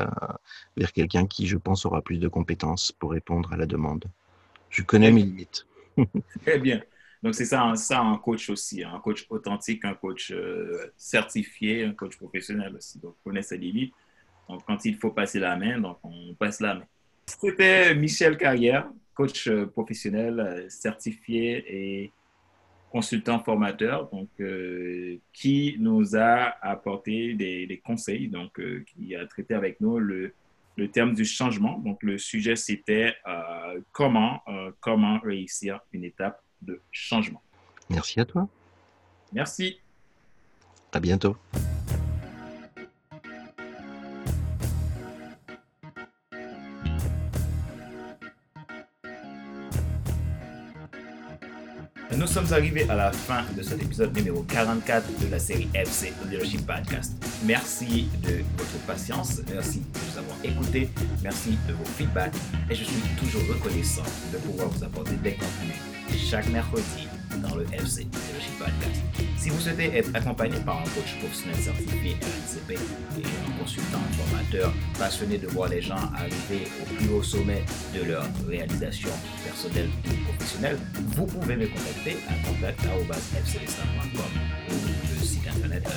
vers 0.77 0.93
quelqu'un 0.93 1.25
qui, 1.25 1.47
je 1.47 1.57
pense, 1.57 1.85
aura 1.85 2.01
plus 2.01 2.19
de 2.19 2.27
compétences 2.27 2.91
pour 2.91 3.11
répondre 3.11 3.51
à 3.51 3.57
la 3.57 3.65
demande. 3.65 4.05
Je 4.69 4.83
connais 4.83 5.11
mes 5.11 5.23
limites. 5.23 5.65
Très 6.45 6.59
bien. 6.59 6.81
Donc, 7.21 7.35
c'est 7.35 7.45
ça, 7.45 7.73
ça 7.75 7.99
un 7.99 8.17
coach 8.17 8.49
aussi, 8.49 8.83
hein. 8.83 8.91
un 8.95 8.99
coach 8.99 9.25
authentique, 9.29 9.83
un 9.83 9.95
coach 9.95 10.31
euh, 10.31 10.93
certifié, 10.95 11.83
un 11.83 11.93
coach 11.93 12.15
professionnel 12.15 12.75
aussi. 12.77 12.99
Donc, 12.99 13.15
connaît 13.23 13.41
ses 13.41 13.57
limites. 13.57 13.93
Donc, 14.47 14.61
quand 14.65 14.85
il 14.85 14.95
faut 14.95 15.11
passer 15.11 15.39
la 15.39 15.57
main, 15.57 15.79
donc 15.79 15.97
on 16.03 16.33
passe 16.35 16.61
la 16.61 16.75
main. 16.75 16.85
C'était 17.25 17.93
Michel 17.93 18.37
Carrière, 18.37 18.89
coach 19.19 19.49
euh, 19.49 19.65
professionnel 19.65 20.39
euh, 20.39 20.69
certifié 20.69 21.65
et 21.67 22.13
consultant 22.89 23.39
formateur, 23.39 24.09
donc 24.09 24.29
euh, 24.39 25.17
qui 25.33 25.75
nous 25.77 26.15
a 26.15 26.55
apporté 26.65 27.33
des, 27.33 27.81
conseils, 27.85 28.29
donc 28.29 28.57
euh, 28.59 28.85
qui 28.87 29.13
a 29.15 29.25
traité 29.27 29.55
avec 29.55 29.81
nous 29.81 29.99
le, 29.99 30.33
le, 30.77 30.87
terme 30.89 31.13
du 31.13 31.25
changement. 31.25 31.77
Donc 31.79 32.01
le 32.01 32.17
sujet 32.17 32.55
c'était 32.55 33.13
euh, 33.27 33.81
comment 33.91 34.41
comment 34.79 35.19
réussir 35.19 35.81
une 35.91 36.05
étape 36.05 36.41
de 36.61 36.81
changement. 36.89 37.41
Merci 37.89 38.21
à 38.21 38.25
toi. 38.25 38.47
Merci. 39.33 39.79
À 40.93 40.99
bientôt. 41.01 41.35
Nous 52.19 52.27
sommes 52.27 52.51
arrivés 52.51 52.85
à 52.89 52.95
la 52.95 53.13
fin 53.13 53.45
de 53.55 53.63
cet 53.63 53.81
épisode 53.81 54.13
numéro 54.13 54.43
44 54.43 55.07
de 55.21 55.31
la 55.31 55.39
série 55.39 55.69
FC 55.73 56.11
Leadership 56.29 56.67
Podcast. 56.67 57.13
Merci 57.45 58.09
de 58.21 58.43
votre 58.57 58.77
patience, 58.85 59.39
merci 59.49 59.79
de 59.79 59.99
nous 60.11 60.17
avoir 60.17 60.35
écoutés, 60.43 60.89
merci 61.23 61.57
de 61.65 61.71
vos 61.71 61.85
feedbacks 61.85 62.35
et 62.69 62.75
je 62.75 62.83
suis 62.83 63.01
toujours 63.17 63.43
reconnaissant 63.47 64.03
de 64.33 64.37
pouvoir 64.37 64.67
vous 64.67 64.83
apporter 64.83 65.15
des 65.23 65.35
contenus 65.35 65.79
chaque 66.29 66.49
mercredi 66.49 67.07
dans 67.41 67.55
le 67.55 67.65
FC 67.73 68.07
Podcast. 68.57 69.01
Si 69.37 69.49
vous 69.49 69.59
souhaitez 69.59 69.97
être 69.97 70.13
accompagné 70.13 70.59
par 70.59 70.79
un 70.79 70.83
coach 70.83 71.17
professionnel 71.19 71.55
certifié 71.57 72.17
RNCP 72.21 72.73
et 72.73 73.25
un 73.47 73.51
consultant 73.57 74.01
formateur 74.17 74.73
passionné 74.97 75.37
de 75.37 75.47
voir 75.47 75.69
les 75.69 75.81
gens 75.81 75.95
arriver 76.13 76.67
au 76.81 76.85
plus 76.93 77.09
haut 77.09 77.23
sommet 77.23 77.63
de 77.95 78.03
leur 78.03 78.25
réalisation 78.47 79.09
personnelle 79.45 79.89
ou 80.05 80.09
professionnelle, 80.29 80.77
vous 81.15 81.25
pouvez 81.25 81.55
me 81.55 81.67
contacter 81.67 82.17
à 82.27 82.33
contact.fclestin.com 82.47 84.31
ou 84.69 84.73
le 85.17 85.25
site 85.25 85.47
internet 85.47 85.87
à 85.87 85.91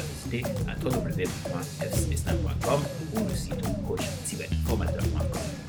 www.fclestin.com 0.85 2.81
ou 3.15 3.19
le 3.29 3.35
site 3.35 3.55
coach-formateur.com. 3.87 5.62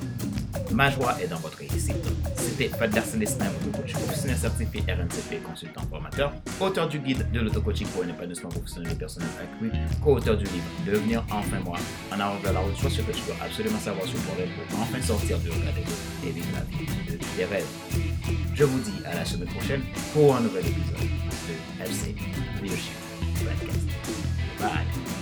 Ma 0.73 0.89
joie 0.89 1.15
est 1.21 1.27
dans 1.27 1.37
votre 1.37 1.59
réussite. 1.59 1.95
C'était 2.35 2.67
Fadler 2.67 3.01
Célestin, 3.01 3.45
votre 3.61 3.77
coach 3.77 3.93
professionnel 3.93 4.37
certifié 4.37 4.81
RNCP, 4.81 5.43
consultant 5.43 5.81
formateur, 5.89 6.33
auteur 6.59 6.89
du 6.89 6.97
guide 6.97 7.29
de 7.31 7.41
l'auto-coaching 7.41 7.87
pour 7.87 8.03
un 8.03 8.09
épanouissement 8.09 8.49
professionnel 8.49 8.91
et 8.91 8.95
personnel 8.95 9.29
accru, 9.39 9.71
co-auteur 10.03 10.35
du 10.35 10.45
livre 10.45 10.65
Devenir 10.87 11.23
enfin 11.29 11.59
moi, 11.63 11.77
en 12.11 12.19
avant 12.19 12.39
vers 12.39 12.53
la 12.53 12.59
route, 12.61 12.75
soit 12.75 12.89
ce 12.89 13.01
que 13.01 13.11
tu 13.11 13.21
dois 13.27 13.35
absolument 13.43 13.77
savoir 13.77 14.05
sur 14.07 14.19
toi 14.21 14.33
pour 14.69 14.79
enfin 14.79 15.01
sortir 15.01 15.37
du 15.39 15.51
regard 15.51 15.73
des 15.73 16.27
et 16.27 16.31
vivre 16.31 16.47
la 16.53 16.61
vie 16.61 16.85
de 17.11 17.17
tes 17.17 17.45
rêves. 17.45 17.67
Je 18.55 18.63
vous 18.63 18.79
dis 18.79 19.05
à 19.05 19.13
la 19.13 19.25
semaine 19.25 19.49
prochaine 19.49 19.81
pour 20.13 20.35
un 20.35 20.41
nouvel 20.41 20.65
épisode 20.65 20.97
de 20.97 21.83
FC 21.83 22.15
Leadership 22.61 22.93
Podcast. 23.43 23.87
Bye. 24.59 25.12